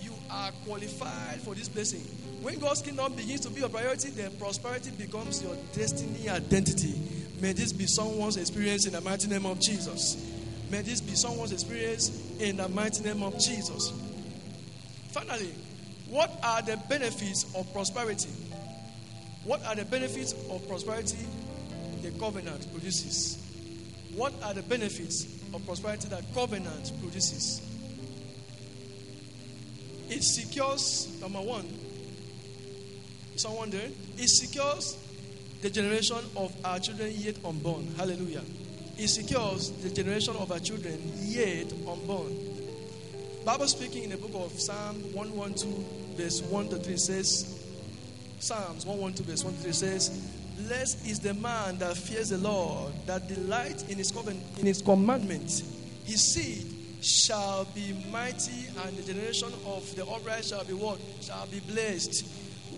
you 0.03 0.13
are 0.31 0.51
qualified 0.67 1.41
for 1.43 1.55
this 1.55 1.69
blessing. 1.69 2.03
When 2.43 2.59
God's 2.59 2.83
kingdom 2.83 3.13
begins 3.13 3.41
to 3.43 3.51
be 3.51 3.61
your 3.61 3.69
priority, 3.69 4.11
then 4.11 4.33
prosperity 4.37 4.91
becomes 4.91 5.41
your 5.45 5.55
destiny 5.73 6.29
identity. 6.29 7.22
May 7.43 7.53
this 7.53 7.73
be 7.73 7.87
someone's 7.89 8.37
experience 8.37 8.87
in 8.87 8.93
the 8.93 9.01
mighty 9.01 9.27
name 9.27 9.47
of 9.47 9.61
Jesus. 9.61 10.33
May 10.71 10.81
this 10.83 11.01
be 11.01 11.17
someone's 11.17 11.51
experience 11.51 12.39
in 12.39 12.57
the 12.57 12.69
mighty 12.69 13.03
name 13.03 13.21
of 13.25 13.35
Jesus. 13.35 13.93
Finally, 15.09 15.53
what 16.09 16.31
are 16.45 16.63
the 16.63 16.77
benefits 16.89 17.53
of 17.57 17.71
prosperity? 17.73 18.31
What 19.43 19.61
are 19.67 19.75
the 19.75 19.85
benefits 19.85 20.35
of 20.51 20.67
prosperity 20.69 21.19
the 22.03 22.13
covenant 22.13 22.73
produces? 22.73 23.45
What 24.15 24.35
are 24.45 24.55
the 24.55 24.63
benefits 24.63 25.25
of 25.53 25.67
prosperity 25.67 26.07
that 26.11 26.23
covenant 26.35 26.93
produces? 27.01 27.61
It 30.09 30.23
secures, 30.23 31.21
number 31.21 31.41
one, 31.41 31.67
someone 33.35 33.71
there, 33.71 33.89
it 34.17 34.29
secures 34.29 34.97
the 35.63 35.71
generation 35.71 36.19
of 36.37 36.53
our 36.65 36.81
children 36.81 37.13
yet 37.15 37.37
unborn. 37.45 37.87
Hallelujah. 37.97 38.43
It 38.99 39.09
secures 39.09 39.71
the 39.71 39.91
generation 39.91 40.35
of 40.37 40.51
our 40.51 40.59
children 40.59 41.01
yet 41.21 41.73
unborn. 41.89 42.37
Bible 43.45 43.69
speaking 43.69 44.05
in 44.05 44.11
the 44.11 44.17
book 44.17 44.33
of 44.35 44.59
Psalm 44.59 44.97
112, 45.15 46.17
verse 46.17 46.43
1 46.43 46.69
to 46.71 46.77
3 46.77 46.97
says, 46.97 47.65
Psalms 48.41 48.85
112, 48.85 49.29
verse 49.29 49.45
1 49.45 49.55
to 49.55 49.61
3 49.61 49.73
says, 49.73 50.31
Blessed 50.67 51.07
is 51.07 51.21
the 51.21 51.35
man 51.35 51.79
that 51.79 51.97
fears 51.97 52.31
the 52.31 52.39
Lord, 52.39 52.93
that 53.07 53.29
delights 53.29 53.85
in 53.85 53.99
his, 53.99 54.11
covenant, 54.11 54.43
in 54.59 54.67
his 54.67 54.83
commandments. 54.83 55.63
His 56.05 56.35
seed 56.35 56.67
shall 57.05 57.67
be 57.67 58.05
mighty, 58.11 58.67
and 58.85 58.97
the 58.97 59.13
generation 59.13 59.49
of 59.65 59.95
the 59.95 60.05
upright 60.07 60.45
shall 60.45 60.65
be 60.65 60.75
what? 60.75 60.99
Shall 61.21 61.47
be 61.47 61.61
blessed. 61.61 62.27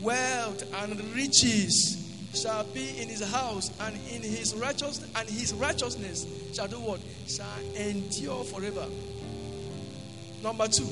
Wealth 0.03 0.62
and 0.83 1.03
riches 1.14 2.03
shall 2.35 2.64
be 2.64 3.01
in 3.01 3.09
his 3.09 3.23
house, 3.23 3.70
and 3.81 3.94
in 4.11 4.23
his 4.23 4.55
righteous 4.55 5.05
and 5.16 5.29
his 5.29 5.55
righteousness 5.55 6.27
shall 6.55 6.68
do 6.68 6.77
what? 6.77 7.01
Shall 7.27 7.47
endure 7.77 8.44
forever. 8.44 8.87
Number 10.42 10.68
two, 10.68 10.85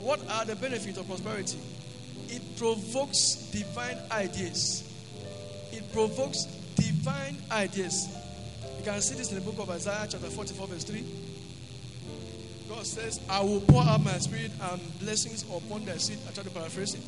what 0.00 0.20
are 0.30 0.44
the 0.44 0.56
benefits 0.56 0.98
of 0.98 1.06
prosperity? 1.06 1.58
It 2.28 2.42
provokes 2.56 3.48
divine 3.52 3.98
ideas. 4.10 4.84
It 5.72 5.92
provokes 5.92 6.44
divine 6.76 7.36
ideas. 7.50 8.08
You 8.78 8.84
can 8.84 9.00
see 9.00 9.14
this 9.16 9.30
in 9.32 9.34
the 9.34 9.40
book 9.40 9.58
of 9.58 9.70
Isaiah, 9.70 10.06
chapter 10.08 10.28
44, 10.28 10.66
verse 10.68 10.84
3. 10.84 11.04
God 12.68 12.86
says, 12.86 13.20
I 13.28 13.42
will 13.42 13.60
pour 13.62 13.82
out 13.82 14.04
my 14.04 14.18
spirit 14.18 14.52
and 14.70 15.00
blessings 15.00 15.42
upon 15.42 15.84
their 15.84 15.98
seed. 15.98 16.18
I 16.28 16.32
try 16.32 16.44
to 16.44 16.50
paraphrase 16.50 16.94
it. 16.94 17.00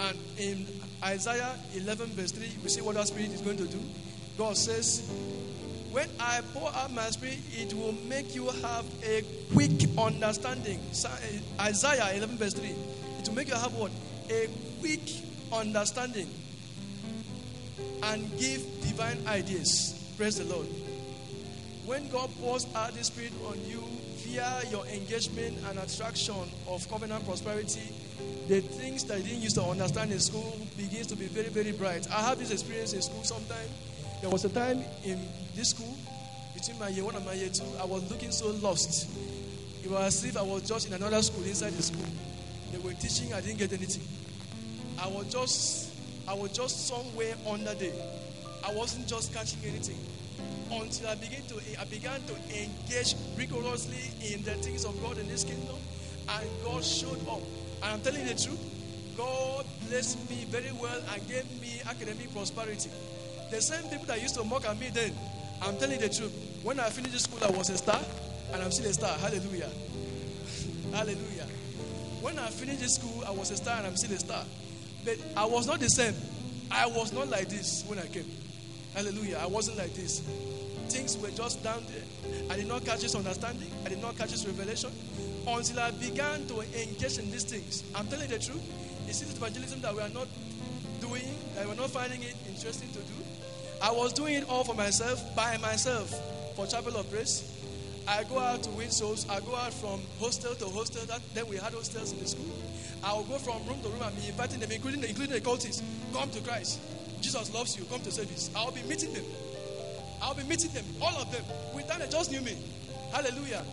And 0.00 0.18
in 0.38 0.66
Isaiah 1.02 1.54
11, 1.74 2.06
verse 2.08 2.32
3, 2.32 2.48
we 2.62 2.68
see 2.68 2.82
what 2.82 2.96
our 2.96 3.06
spirit 3.06 3.30
is 3.30 3.40
going 3.40 3.56
to 3.56 3.66
do. 3.66 3.78
God 4.36 4.56
says, 4.56 5.10
When 5.90 6.08
I 6.18 6.40
pour 6.52 6.68
out 6.74 6.92
my 6.92 7.08
spirit, 7.10 7.38
it 7.52 7.72
will 7.74 7.94
make 8.06 8.34
you 8.34 8.48
have 8.48 8.84
a 9.04 9.24
quick 9.52 9.88
understanding. 9.98 10.78
Eh, 11.04 11.38
Isaiah 11.60 12.16
11, 12.16 12.36
verse 12.36 12.54
3. 12.54 12.68
It 13.20 13.28
will 13.28 13.34
make 13.34 13.48
you 13.48 13.54
have 13.54 13.74
what? 13.74 13.90
A 14.30 14.48
quick 14.80 15.00
understanding 15.52 16.28
and 18.02 18.38
give 18.38 18.62
divine 18.82 19.18
ideas. 19.26 20.12
Praise 20.16 20.38
the 20.38 20.44
Lord. 20.44 20.66
When 21.86 22.08
God 22.10 22.30
pours 22.40 22.66
out 22.74 22.92
the 22.92 23.02
Spirit 23.02 23.32
on 23.46 23.58
you 23.66 23.82
via 24.18 24.62
your 24.70 24.86
engagement 24.86 25.58
and 25.68 25.78
attraction 25.78 26.34
of 26.68 26.88
covenant 26.88 27.24
prosperity, 27.26 27.92
the 28.48 28.60
things 28.60 29.04
that 29.04 29.18
I 29.18 29.20
didn't 29.20 29.42
used 29.42 29.56
to 29.56 29.62
understand 29.62 30.12
in 30.12 30.18
school 30.18 30.56
begins 30.76 31.06
to 31.08 31.16
be 31.16 31.26
very, 31.26 31.48
very 31.48 31.72
bright. 31.72 32.10
I 32.10 32.22
have 32.22 32.38
this 32.38 32.50
experience 32.50 32.92
in 32.92 33.02
school 33.02 33.22
sometime. 33.22 33.68
There 34.20 34.30
was 34.30 34.44
a 34.44 34.48
time 34.48 34.82
in 35.04 35.20
this 35.54 35.70
school, 35.70 35.96
between 36.54 36.78
my 36.78 36.88
year 36.88 37.04
one 37.04 37.14
and 37.14 37.24
my 37.24 37.32
year 37.32 37.48
two, 37.48 37.64
I 37.80 37.84
was 37.84 38.10
looking 38.10 38.32
so 38.32 38.48
lost. 38.62 39.08
It 39.82 39.90
was 39.90 40.02
as 40.02 40.24
if 40.24 40.36
I 40.36 40.42
was 40.42 40.62
just 40.68 40.88
in 40.88 40.94
another 40.94 41.22
school 41.22 41.44
inside 41.44 41.72
the 41.72 41.82
school. 41.82 42.04
They 42.72 42.78
were 42.78 42.92
teaching, 42.94 43.32
I 43.32 43.40
didn't 43.40 43.58
get 43.58 43.72
anything. 43.72 44.06
I 44.98 45.08
was 45.08 45.26
just, 45.32 45.92
I 46.28 46.34
was 46.34 46.50
just 46.52 46.86
somewhere 46.86 47.34
under 47.48 47.74
there. 47.74 47.94
I 48.64 48.74
wasn't 48.74 49.06
just 49.06 49.32
catching 49.32 49.60
anything 49.64 49.98
until 50.70 51.08
I 51.08 51.14
began 51.14 51.42
to, 51.48 51.60
I 51.80 51.84
began 51.84 52.20
to 52.24 52.34
engage 52.52 53.14
rigorously 53.36 54.10
in 54.32 54.42
the 54.42 54.52
things 54.54 54.84
of 54.84 55.00
God 55.02 55.18
in 55.18 55.28
this 55.28 55.44
kingdom, 55.44 55.76
and 56.28 56.48
God 56.64 56.84
showed 56.84 57.26
up. 57.28 57.40
And 57.82 57.92
I'm 57.92 58.00
telling 58.00 58.20
you 58.26 58.34
the 58.34 58.42
truth. 58.42 58.60
God 59.16 59.66
blessed 59.88 60.30
me 60.30 60.46
very 60.48 60.72
well 60.80 60.98
and 61.12 61.28
gave 61.28 61.44
me 61.60 61.80
academic 61.88 62.32
prosperity. 62.32 62.90
The 63.50 63.60
same 63.60 63.82
people 63.90 64.06
that 64.06 64.22
used 64.22 64.34
to 64.36 64.44
mock 64.44 64.64
at 64.66 64.78
me 64.78 64.88
then, 64.92 65.12
I'm 65.60 65.76
telling 65.76 66.00
you 66.00 66.08
the 66.08 66.14
truth. 66.14 66.32
When 66.62 66.78
I 66.80 66.88
finished 66.88 67.20
school, 67.20 67.38
I 67.42 67.50
was 67.50 67.68
a 67.70 67.76
star, 67.76 68.00
and 68.52 68.62
I'm 68.62 68.70
still 68.70 68.86
a 68.86 68.92
star. 68.92 69.18
Hallelujah. 69.18 69.68
Hallelujah. 70.92 71.46
When 72.20 72.38
I 72.38 72.48
finished 72.48 72.94
school, 72.94 73.24
I 73.26 73.30
was 73.30 73.50
a 73.50 73.56
star, 73.56 73.78
and 73.78 73.86
I'm 73.86 73.96
still 73.96 74.16
a 74.16 74.18
star. 74.18 74.44
But 75.04 75.16
I 75.36 75.44
was 75.44 75.66
not 75.66 75.80
the 75.80 75.88
same. 75.88 76.14
I 76.70 76.86
was 76.86 77.12
not 77.12 77.28
like 77.28 77.48
this 77.48 77.84
when 77.88 77.98
I 77.98 78.06
came. 78.06 78.30
Hallelujah. 78.94 79.38
I 79.42 79.46
wasn't 79.46 79.78
like 79.78 79.94
this. 79.94 80.22
Things 80.90 81.16
were 81.16 81.30
just 81.30 81.62
down 81.62 81.84
there. 81.88 82.02
I 82.50 82.56
did 82.56 82.66
not 82.66 82.84
catch 82.84 83.00
this 83.00 83.14
understanding. 83.14 83.70
I 83.86 83.88
did 83.88 84.02
not 84.02 84.18
catch 84.18 84.32
this 84.32 84.44
revelation 84.44 84.90
until 85.46 85.78
I 85.78 85.92
began 85.92 86.46
to 86.48 86.60
engage 86.60 87.18
in 87.18 87.30
these 87.30 87.44
things. 87.44 87.84
I'm 87.94 88.08
telling 88.08 88.28
the 88.28 88.38
truth. 88.38 88.60
It's 89.06 89.22
evangelism 89.22 89.80
that 89.82 89.94
we 89.94 90.02
are 90.02 90.08
not 90.08 90.26
doing, 91.00 91.22
that 91.54 91.66
we're 91.66 91.74
not 91.74 91.90
finding 91.90 92.22
it 92.22 92.34
interesting 92.48 92.88
to 92.90 92.98
do. 92.98 93.24
I 93.80 93.92
was 93.92 94.12
doing 94.12 94.34
it 94.34 94.48
all 94.48 94.64
for 94.64 94.74
myself, 94.74 95.34
by 95.36 95.56
myself, 95.58 96.10
for 96.56 96.66
Chapel 96.66 96.96
of 96.96 97.08
Praise. 97.10 97.46
I 98.08 98.24
go 98.24 98.40
out 98.40 98.64
to 98.64 98.70
win 98.70 98.90
souls. 98.90 99.26
I 99.30 99.38
go 99.40 99.54
out 99.54 99.72
from 99.72 100.00
hostel 100.18 100.54
to 100.56 100.64
hostel. 100.70 101.06
That, 101.06 101.20
then 101.34 101.46
we 101.48 101.56
had 101.56 101.72
hostels 101.72 102.12
in 102.12 102.18
the 102.18 102.26
school. 102.26 102.50
I 103.04 103.12
will 103.12 103.24
go 103.24 103.38
from 103.38 103.64
room 103.68 103.80
to 103.82 103.88
room 103.88 104.02
and 104.02 104.16
be 104.20 104.26
inviting 104.26 104.58
them, 104.58 104.72
including, 104.72 105.04
including 105.04 105.34
the 105.34 105.40
cultists. 105.40 105.82
Come 106.12 106.30
to 106.30 106.40
Christ. 106.40 106.80
Jesus 107.20 107.54
loves 107.54 107.78
you. 107.78 107.84
Come 107.84 108.00
to 108.00 108.10
service. 108.10 108.50
I'll 108.56 108.72
be 108.72 108.82
meeting 108.82 109.12
them. 109.12 109.24
I'll 110.22 110.34
be 110.34 110.42
meeting 110.44 110.70
them, 110.72 110.84
all 111.00 111.16
of 111.16 111.30
them. 111.32 111.42
With 111.74 111.88
that, 111.88 112.10
just 112.10 112.30
knew 112.30 112.40
me. 112.40 112.56
Hallelujah. 113.12 113.64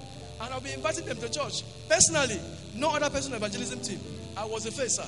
And 0.42 0.54
I'll 0.54 0.62
be 0.62 0.72
inviting 0.72 1.06
them 1.06 1.18
to 1.18 1.30
church. 1.30 1.64
Personally, 1.90 2.40
no 2.76 2.92
other 2.92 3.10
person 3.10 3.34
evangelism 3.34 3.82
team. 3.82 4.00
I 4.36 4.46
was 4.46 4.66
first, 4.66 4.96
sir. 4.96 5.06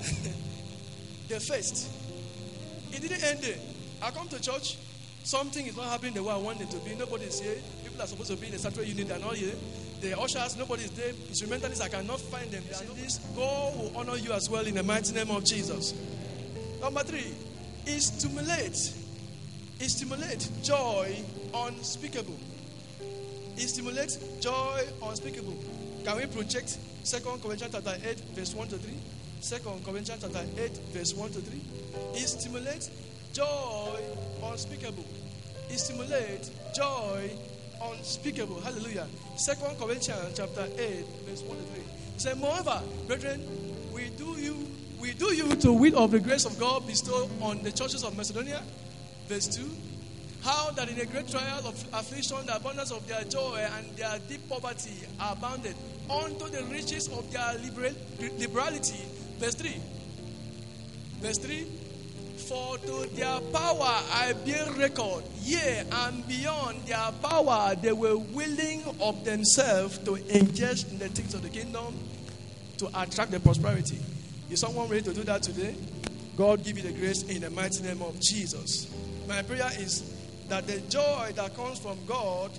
the 1.28 1.40
first. 1.40 1.90
It 2.92 3.02
didn't 3.02 3.22
end 3.22 3.40
there. 3.40 3.58
I 4.02 4.10
come 4.10 4.28
to 4.28 4.40
church. 4.40 4.76
Something 5.22 5.66
is 5.66 5.76
not 5.76 5.86
happening 5.86 6.14
the 6.14 6.22
way 6.22 6.32
I 6.32 6.38
want 6.38 6.60
it 6.60 6.70
to 6.70 6.78
be. 6.78 6.94
Nobody's 6.94 7.38
here. 7.40 7.56
People 7.84 8.02
are 8.02 8.06
supposed 8.06 8.30
to 8.30 8.36
be 8.36 8.46
in 8.46 8.52
the 8.52 8.58
sanctuary 8.58 8.88
unit. 8.88 9.08
They're 9.08 9.18
not 9.18 9.36
here. 9.36 9.54
The 10.00 10.18
ushers, 10.18 10.56
nobody's 10.56 10.90
there. 10.92 11.12
Instrumentalists, 11.28 11.84
I 11.84 11.88
cannot 11.88 12.20
find 12.20 12.50
them. 12.50 12.64
This 12.96 13.18
God 13.36 13.76
will 13.76 13.92
honor 13.94 14.16
you 14.16 14.32
as 14.32 14.48
well 14.48 14.66
in 14.66 14.74
the 14.74 14.82
mighty 14.82 15.12
name 15.12 15.30
of 15.30 15.44
Jesus. 15.44 15.94
Number 16.80 17.02
three, 17.02 17.34
is 17.86 18.06
stimulate. 18.06 18.94
It 19.80 19.88
stimulate 19.88 20.46
joy 20.62 21.16
unspeakable. 21.54 22.36
It 23.56 23.68
stimulates 23.68 24.16
joy 24.38 24.82
unspeakable. 25.02 25.56
Can 26.04 26.18
we 26.18 26.26
project 26.26 26.76
2 27.04 27.18
Corinthians 27.42 27.72
chapter 27.72 27.96
8, 28.04 28.20
verse 28.34 28.54
1 28.54 28.68
to 28.68 28.76
3? 28.76 28.92
2 29.40 29.56
Corinthians 29.82 30.22
chapter 30.22 30.44
8, 30.58 30.70
verse 30.92 31.14
1 31.14 31.30
to 31.30 31.40
3. 31.40 31.60
It 32.12 32.28
stimulates 32.28 32.90
joy 33.32 34.00
unspeakable. 34.44 35.04
It 35.70 35.78
stimulates 35.78 36.50
joy 36.76 37.30
unspeakable. 37.82 38.60
Hallelujah. 38.60 39.06
2 39.42 39.52
Corinthians 39.78 40.36
chapter 40.36 40.66
8, 40.76 41.04
verse 41.26 41.42
1 41.42 41.56
to 41.56 41.62
3. 41.62 42.32
It 42.32 42.38
Moreover, 42.38 42.82
brethren, 43.06 43.40
we 43.94 44.10
do 44.10 44.36
you 44.38 44.66
we 45.00 45.14
do 45.14 45.32
you 45.32 45.48
to 45.56 45.72
wit 45.72 45.94
of 45.94 46.10
the 46.10 46.20
grace 46.20 46.44
of 46.44 46.58
God 46.58 46.86
bestowed 46.86 47.30
on 47.40 47.62
the 47.62 47.72
churches 47.72 48.04
of 48.04 48.14
Macedonia. 48.18 48.62
Verse 49.30 49.46
2. 49.46 49.62
How 50.42 50.72
that 50.72 50.88
in 50.88 50.98
a 50.98 51.06
great 51.06 51.28
trial 51.28 51.60
of 51.64 51.76
affliction, 51.92 52.44
the 52.46 52.56
abundance 52.56 52.90
of 52.90 53.06
their 53.06 53.22
joy 53.22 53.64
and 53.76 53.86
their 53.96 54.18
deep 54.28 54.48
poverty 54.48 55.06
are 55.20 55.34
abounded 55.34 55.76
unto 56.10 56.48
the 56.48 56.64
riches 56.64 57.06
of 57.06 57.30
their 57.30 57.54
liberal, 57.62 57.92
liberality. 58.40 58.98
Verse 59.38 59.54
3. 59.54 59.76
Verse 61.20 61.38
3. 61.38 61.64
For 62.38 62.78
to 62.78 63.08
their 63.14 63.38
power 63.52 64.02
I 64.10 64.34
bear 64.44 64.66
record, 64.72 65.22
yea, 65.42 65.84
and 65.92 66.26
beyond 66.26 66.84
their 66.86 67.12
power 67.22 67.76
they 67.80 67.92
were 67.92 68.16
willing 68.16 68.82
of 69.00 69.24
themselves 69.24 69.98
to 69.98 70.16
ingest 70.16 70.90
in 70.90 70.98
the 70.98 71.08
things 71.08 71.34
of 71.34 71.42
the 71.42 71.50
kingdom 71.50 71.94
to 72.78 72.88
attract 73.00 73.30
the 73.30 73.38
prosperity. 73.38 74.00
Is 74.50 74.58
someone 74.58 74.88
ready 74.88 75.02
to 75.02 75.14
do 75.14 75.22
that 75.22 75.44
today? 75.44 75.76
God 76.36 76.64
give 76.64 76.78
you 76.78 76.82
the 76.82 76.98
grace 76.98 77.22
in 77.22 77.42
the 77.42 77.50
mighty 77.50 77.84
name 77.84 78.02
of 78.02 78.18
Jesus. 78.18 78.90
My 79.30 79.42
prayer 79.42 79.70
is 79.78 80.02
that 80.48 80.66
the 80.66 80.80
joy 80.88 81.30
that 81.36 81.54
comes 81.54 81.78
from 81.78 81.96
God 82.04 82.50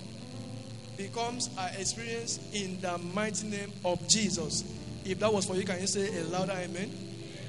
becomes 0.96 1.50
our 1.58 1.68
experience 1.76 2.40
in 2.54 2.80
the 2.80 2.96
mighty 2.96 3.46
name 3.46 3.70
of 3.84 4.08
Jesus. 4.08 4.64
If 5.04 5.18
that 5.18 5.30
was 5.30 5.44
for 5.44 5.54
you, 5.54 5.64
can 5.64 5.82
you 5.82 5.86
say 5.86 6.18
a 6.18 6.24
louder 6.24 6.52
amen? 6.52 6.90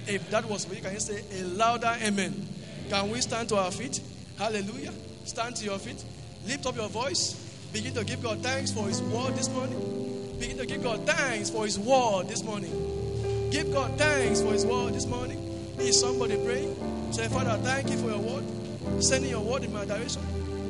If 0.07 0.29
that 0.29 0.43
was 0.43 0.65
for 0.65 0.75
you, 0.75 0.81
can 0.81 0.91
you 0.91 0.99
say 0.99 1.23
a 1.39 1.43
louder 1.45 1.95
amen? 2.03 2.49
Can 2.89 3.11
we 3.11 3.21
stand 3.21 3.47
to 3.49 3.55
our 3.55 3.71
feet? 3.71 4.01
Hallelujah. 4.37 4.91
Stand 5.23 5.55
to 5.55 5.63
your 5.63 5.79
feet. 5.79 6.03
Lift 6.45 6.65
up 6.65 6.75
your 6.75 6.89
voice. 6.89 7.33
Begin 7.71 7.93
to 7.93 8.03
give 8.03 8.21
God 8.21 8.43
thanks 8.43 8.73
for 8.73 8.89
His 8.89 9.01
word 9.03 9.37
this 9.37 9.47
morning. 9.47 10.35
Begin 10.37 10.57
to 10.57 10.65
give 10.65 10.83
God 10.83 11.07
thanks 11.07 11.49
for 11.49 11.63
His 11.63 11.79
word 11.79 12.27
this 12.27 12.43
morning. 12.43 13.49
Give 13.51 13.71
God 13.71 13.97
thanks 13.97 14.41
for 14.41 14.51
His 14.51 14.65
word 14.65 14.93
this 14.93 15.05
morning. 15.05 15.39
Is 15.79 15.97
somebody 15.97 16.35
praying? 16.43 16.75
Say, 17.13 17.29
Father, 17.29 17.57
thank 17.63 17.89
you 17.89 17.97
for 17.99 18.07
your 18.07 18.19
word. 18.19 18.62
Sending 18.99 19.29
your 19.31 19.41
word 19.41 19.63
in 19.63 19.73
my 19.73 19.85
direction. 19.85 20.21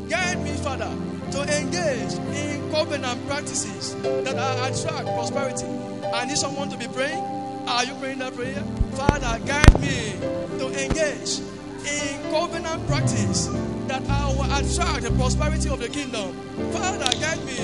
Guide 0.09 0.41
me, 0.43 0.51
Father, 0.51 0.91
to 1.31 1.41
engage 1.59 2.13
in 2.35 2.71
covenant 2.71 3.25
practices 3.27 3.95
that 4.01 4.35
attract 4.35 5.05
prosperity. 5.05 5.65
I 6.13 6.25
need 6.25 6.37
someone 6.37 6.69
to 6.69 6.77
be 6.77 6.87
praying. 6.87 7.23
Are 7.67 7.85
you 7.85 7.93
praying 7.95 8.19
that 8.19 8.35
prayer? 8.35 8.61
Father, 8.93 9.39
guide 9.45 9.79
me 9.79 10.13
to 10.59 10.67
engage 10.83 11.39
in 11.87 12.31
covenant 12.31 12.85
practice 12.87 13.47
that 13.87 14.07
I 14.09 14.27
will 14.27 14.43
attract 14.43 15.03
the 15.03 15.11
prosperity 15.11 15.69
of 15.69 15.79
the 15.79 15.89
kingdom. 15.89 16.33
Father, 16.71 17.09
guide 17.19 17.43
me. 17.45 17.57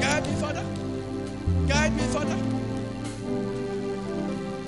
Guide 0.00 0.26
me, 0.26 0.34
Father. 0.40 0.64
Guide 1.68 1.96
me, 1.96 2.02
Father. 2.04 2.36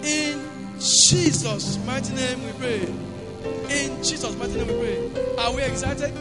In 0.03 0.51
Jesus' 0.79 1.79
mighty 1.87 2.15
name 2.15 2.45
we 2.45 2.53
pray. 2.53 3.10
In 3.71 4.03
Jesus' 4.03 4.37
mighty 4.37 4.55
name 4.55 4.67
we 4.69 4.75
pray. 4.75 5.35
Are 5.39 5.55
we 5.55 5.63
excited? 5.63 6.13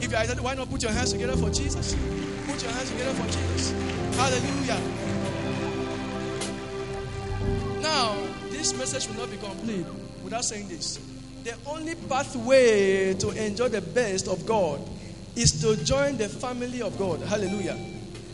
If 0.00 0.10
you 0.10 0.16
are 0.16 0.22
excited, 0.22 0.42
why 0.42 0.54
not 0.54 0.70
put 0.70 0.82
your 0.82 0.92
hands 0.92 1.12
together 1.12 1.36
for 1.36 1.50
Jesus? 1.50 1.94
Put 2.46 2.62
your 2.62 2.72
hands 2.72 2.90
together 2.90 3.12
for 3.14 3.26
Jesus. 3.26 3.72
Hallelujah. 4.16 4.80
Now, 7.80 8.16
this 8.50 8.76
message 8.76 9.08
will 9.08 9.16
not 9.16 9.30
be 9.30 9.36
complete 9.36 9.86
without 10.22 10.44
saying 10.44 10.68
this. 10.68 10.98
The 11.44 11.54
only 11.66 11.94
pathway 11.94 13.14
to 13.14 13.30
enjoy 13.30 13.68
the 13.68 13.82
best 13.82 14.28
of 14.28 14.46
God 14.46 14.80
is 15.36 15.60
to 15.60 15.76
join 15.84 16.16
the 16.16 16.28
family 16.28 16.80
of 16.80 16.98
God. 16.98 17.20
Hallelujah. 17.20 17.78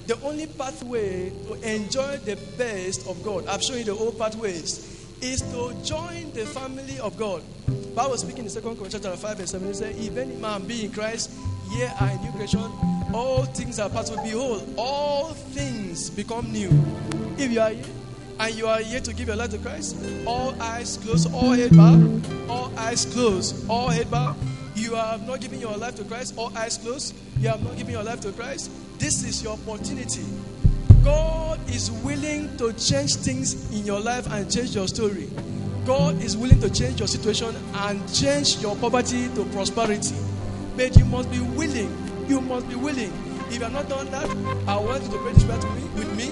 The 0.06 0.20
only 0.22 0.46
pathway 0.46 1.30
to 1.30 1.54
enjoy 1.74 2.18
the 2.18 2.36
best 2.56 3.06
of 3.08 3.22
God, 3.22 3.46
I've 3.46 3.62
shown 3.62 3.78
you 3.78 3.84
the 3.84 3.96
old 3.96 4.18
pathways, 4.18 4.86
is 5.20 5.42
to 5.52 5.74
join 5.84 6.32
the 6.32 6.46
family 6.46 6.98
of 7.00 7.16
God. 7.16 7.42
Bible 7.94 8.16
speaking 8.16 8.44
in 8.44 8.50
2 8.50 8.60
Corinthians 8.60 8.92
chapter 8.92 9.16
5 9.16 9.38
verse 9.38 9.50
7, 9.50 9.68
it 9.68 9.74
says, 9.74 10.06
If 10.06 10.16
any 10.16 10.36
man 10.36 10.66
be 10.66 10.84
in 10.84 10.92
Christ, 10.92 11.30
ye 11.70 11.84
are 11.84 12.08
a 12.08 12.16
new 12.22 12.30
creation. 12.32 12.60
All 13.12 13.44
things 13.44 13.80
are 13.80 13.90
away. 13.90 14.30
Behold, 14.30 14.74
all 14.76 15.30
things 15.54 16.10
become 16.10 16.52
new. 16.52 16.70
If 17.36 17.50
you 17.50 17.60
are 17.60 17.70
here 17.70 17.84
and 18.38 18.54
you 18.54 18.66
are 18.68 18.78
here 18.78 19.00
to 19.00 19.12
give 19.12 19.26
your 19.26 19.36
life 19.36 19.50
to 19.50 19.58
Christ, 19.58 19.96
all 20.26 20.54
eyes 20.62 20.96
closed, 20.98 21.32
all 21.34 21.50
head 21.52 21.76
bowed, 21.76 22.48
all 22.48 22.72
eyes 22.76 23.04
closed, 23.06 23.68
all 23.68 23.88
head 23.88 24.10
bowed. 24.10 24.36
You 24.76 24.94
have 24.94 25.26
not 25.26 25.40
given 25.40 25.60
your 25.60 25.76
life 25.76 25.96
to 25.96 26.04
Christ, 26.04 26.34
all 26.36 26.56
eyes 26.56 26.78
closed. 26.78 27.14
You 27.38 27.48
have 27.48 27.62
not 27.62 27.76
given 27.76 27.92
your 27.92 28.04
life 28.04 28.20
to 28.20 28.32
Christ. 28.32 28.70
This 28.98 29.24
is 29.24 29.42
your 29.42 29.54
opportunity. 29.54 30.24
God 31.02 31.58
is 31.68 31.90
willing 31.90 32.56
to 32.58 32.72
change 32.74 33.16
things 33.16 33.72
in 33.72 33.84
your 33.84 34.00
life 34.00 34.30
and 34.30 34.50
change 34.50 34.74
your 34.74 34.86
story. 34.86 35.28
God 35.84 36.22
is 36.22 36.36
willing 36.36 36.60
to 36.60 36.70
change 36.70 36.98
your 36.98 37.08
situation 37.08 37.54
and 37.74 38.14
change 38.14 38.58
your 38.58 38.76
poverty 38.76 39.28
to 39.34 39.44
prosperity. 39.46 40.16
But 40.76 40.96
you 40.96 41.04
must 41.04 41.30
be 41.30 41.40
willing. 41.40 41.90
You 42.28 42.40
must 42.40 42.68
be 42.68 42.74
willing. 42.74 43.12
If 43.48 43.58
you 43.58 43.64
have 43.64 43.72
not 43.72 43.88
done 43.88 44.10
that, 44.12 44.28
I 44.68 44.76
want 44.76 45.02
you 45.02 45.10
to 45.10 45.18
pray 45.18 45.32
this 45.32 45.42
prayer 45.44 45.58
to 45.58 45.70
me, 45.70 45.82
with 45.96 46.16
me. 46.16 46.28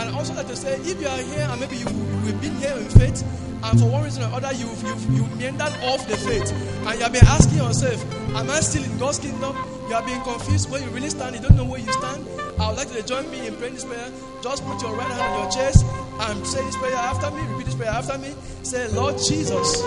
I 0.00 0.12
also 0.16 0.34
like 0.34 0.46
to 0.48 0.56
say, 0.56 0.74
if 0.80 1.00
you 1.00 1.06
are 1.06 1.18
here 1.18 1.46
and 1.50 1.60
maybe 1.60 1.76
you, 1.76 1.86
you've 2.24 2.40
been 2.40 2.56
here 2.56 2.72
in 2.72 2.88
faith, 2.88 3.22
and 3.62 3.78
for 3.78 3.86
one 3.86 4.04
reason 4.04 4.22
or 4.24 4.34
other 4.36 4.52
you've, 4.52 4.82
you've, 4.82 5.10
you've 5.12 5.38
meandered 5.38 5.74
off 5.84 6.08
the 6.08 6.16
faith, 6.16 6.50
and 6.50 6.98
you 6.98 7.02
have 7.04 7.12
been 7.12 7.26
asking 7.26 7.58
yourself, 7.58 8.02
Am 8.34 8.48
I 8.48 8.60
still 8.60 8.82
in 8.84 8.98
God's 8.98 9.18
kingdom? 9.18 9.54
You 9.88 9.94
have 9.94 10.06
been 10.06 10.22
confused 10.22 10.70
where 10.70 10.80
you 10.80 10.88
really 10.88 11.10
stand, 11.10 11.36
you 11.36 11.42
don't 11.42 11.56
know 11.56 11.64
where 11.64 11.80
you 11.80 11.92
stand. 11.92 12.26
I 12.58 12.68
would 12.68 12.78
like 12.78 12.88
you 12.88 13.02
to 13.02 13.06
join 13.06 13.30
me 13.30 13.46
in 13.46 13.54
praying 13.56 13.74
this 13.74 13.84
prayer. 13.84 14.08
Just 14.42 14.64
put 14.64 14.80
your 14.80 14.96
right 14.96 15.06
hand 15.06 15.20
on 15.20 15.42
your 15.42 15.50
chest 15.52 15.84
and 16.20 16.46
say 16.46 16.64
this 16.64 16.76
prayer 16.76 16.94
after 16.94 17.30
me. 17.30 17.42
Repeat 17.52 17.66
this 17.66 17.74
prayer 17.74 17.90
after 17.90 18.18
me. 18.18 18.34
Say, 18.62 18.88
Lord 18.88 19.18
Jesus, 19.18 19.82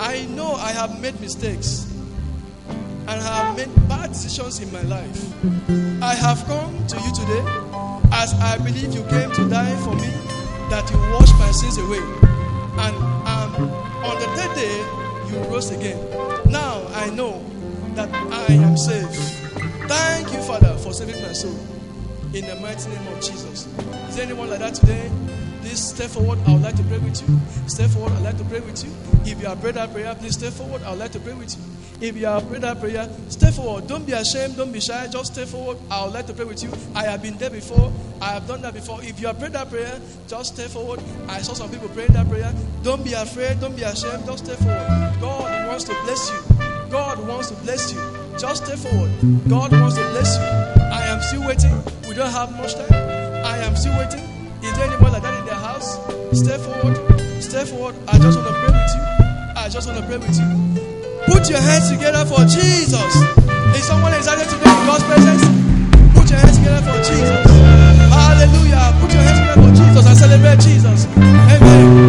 I 0.00 0.26
know 0.30 0.54
I 0.54 0.72
have 0.72 1.00
made 1.00 1.20
mistakes 1.20 1.90
and 3.06 3.20
I 3.20 3.44
have 3.44 3.56
made 3.56 3.88
bad 3.88 4.10
decisions 4.10 4.60
in 4.60 4.72
my 4.72 4.82
life. 4.82 5.34
I 6.02 6.14
have 6.14 6.44
come 6.46 6.86
to 6.86 6.96
you 6.96 7.14
today 7.14 7.94
as 8.12 8.32
I 8.34 8.58
believe 8.58 8.94
you 8.94 9.02
came 9.04 9.30
to 9.32 9.48
die 9.48 9.76
for 9.82 9.94
me, 9.94 10.08
that 10.70 10.88
you 10.90 10.98
washed 11.12 11.34
my 11.38 11.50
sins 11.50 11.78
away. 11.78 11.98
And 11.98 12.96
um, 13.26 13.70
on 14.04 14.18
the 14.20 14.26
third 14.36 14.54
day, 14.54 14.76
you 15.28 15.38
rose 15.50 15.70
again. 15.70 15.98
Now 16.50 16.86
I 16.94 17.10
know 17.10 17.44
that 17.94 18.08
I 18.14 18.52
am 18.54 18.76
saved. 18.76 19.14
Thank 19.88 20.32
you, 20.32 20.40
Father, 20.42 20.76
for 20.78 20.92
saving 20.92 21.20
my 21.22 21.32
soul. 21.32 21.58
In 22.32 22.46
the 22.46 22.56
mighty 22.56 22.88
name 22.88 23.06
of 23.08 23.20
Jesus. 23.20 23.66
Is 24.08 24.16
there 24.16 24.24
anyone 24.24 24.50
like 24.50 24.60
that 24.60 24.74
today? 24.74 25.10
Please 25.64 25.80
step 25.80 26.10
forward. 26.10 26.38
I 26.46 26.52
would 26.52 26.60
like 26.60 26.76
to 26.76 26.82
pray 26.82 26.98
with 26.98 27.26
you. 27.26 27.40
Step 27.68 27.88
forward. 27.88 28.12
I'd 28.12 28.22
like 28.22 28.36
to 28.36 28.44
pray 28.44 28.60
with 28.60 28.84
you. 28.84 28.92
If 29.24 29.40
you 29.40 29.46
have 29.46 29.62
prayed 29.62 29.76
that 29.76 29.94
prayer, 29.94 30.14
please 30.14 30.34
step 30.34 30.52
forward. 30.52 30.82
I 30.82 30.90
would 30.90 30.98
like 30.98 31.12
to 31.12 31.20
pray 31.20 31.32
with 31.32 31.56
you. 31.56 32.06
If 32.06 32.18
you 32.18 32.26
have 32.26 32.46
prayed 32.50 32.60
that 32.60 32.80
prayer, 32.80 33.08
step 33.30 33.54
forward. 33.54 33.86
Don't 33.86 34.04
be 34.06 34.12
ashamed. 34.12 34.58
Don't 34.58 34.72
be 34.72 34.80
shy. 34.80 35.08
Just 35.10 35.32
step 35.32 35.48
forward. 35.48 35.78
I 35.90 36.04
would 36.04 36.12
like 36.12 36.26
to 36.26 36.34
pray 36.34 36.44
with 36.44 36.62
you. 36.62 36.70
I 36.94 37.04
have 37.04 37.22
been 37.22 37.38
there 37.38 37.48
before. 37.48 37.90
I 38.20 38.32
have 38.32 38.46
done 38.46 38.60
that 38.60 38.74
before. 38.74 39.02
If 39.02 39.18
you 39.18 39.26
have 39.28 39.38
prayed 39.38 39.54
that 39.54 39.70
prayer, 39.70 39.98
just 40.28 40.54
step 40.54 40.68
forward. 40.68 41.00
I 41.28 41.40
saw 41.40 41.54
some 41.54 41.70
people 41.70 41.88
praying 41.88 42.12
that 42.12 42.28
prayer. 42.28 42.52
Don't 42.82 43.02
be 43.02 43.14
afraid. 43.14 43.58
Don't 43.60 43.74
be 43.74 43.84
ashamed. 43.84 44.26
Just 44.26 44.44
step 44.44 44.58
forward. 44.58 45.16
God 45.18 45.66
wants 45.66 45.84
to 45.84 45.94
bless 46.04 46.28
you. 46.28 46.90
God 46.90 47.26
wants 47.26 47.48
to 47.48 47.54
bless 47.64 47.90
you. 47.90 48.00
Just 48.36 48.66
step 48.66 48.78
forward. 48.78 49.10
God 49.48 49.72
wants 49.72 49.96
to 49.96 50.04
bless 50.10 50.36
you. 50.36 50.44
I 50.92 51.04
am 51.06 51.22
still 51.22 51.48
waiting. 51.48 51.72
We 52.06 52.14
don't 52.14 52.30
have 52.30 52.52
much 52.52 52.74
time. 52.74 52.92
I 52.92 53.56
am 53.64 53.74
still 53.76 53.96
waiting. 53.96 54.34
Is 54.64 54.74
there 54.78 54.86
anyone 54.86 55.12
like 55.12 55.22
that 55.22 55.33
Step 56.32 56.60
forward. 56.60 56.96
Step 57.42 57.66
forward. 57.68 57.94
I 58.08 58.18
just 58.18 58.38
want 58.38 58.48
to 58.48 58.54
pray 58.54 58.72
with 58.72 58.92
you. 58.94 59.02
I 59.56 59.68
just 59.68 59.86
want 59.86 59.98
to 60.00 60.06
pray 60.06 60.18
with 60.18 60.36
you. 60.36 60.48
Put 61.26 61.48
your 61.48 61.60
hands 61.60 61.90
together 61.90 62.24
for 62.24 62.40
Jesus. 62.44 63.12
Is 63.76 63.84
someone 63.84 64.12
excited 64.14 64.48
to 64.48 64.56
be 64.56 64.68
in 64.68 64.86
God's 64.86 65.04
presence? 65.04 65.42
Put 66.16 66.30
your 66.30 66.38
hands 66.40 66.58
together 66.58 66.82
for 66.84 66.98
Jesus. 67.04 67.44
Hallelujah. 68.12 68.96
Put 69.00 69.12
your 69.12 69.22
hands 69.22 69.40
together 69.40 69.60
for 69.62 69.72
Jesus 69.76 70.06
and 70.06 70.16
celebrate 70.18 70.60
Jesus. 70.60 71.06
Amen. 71.16 72.03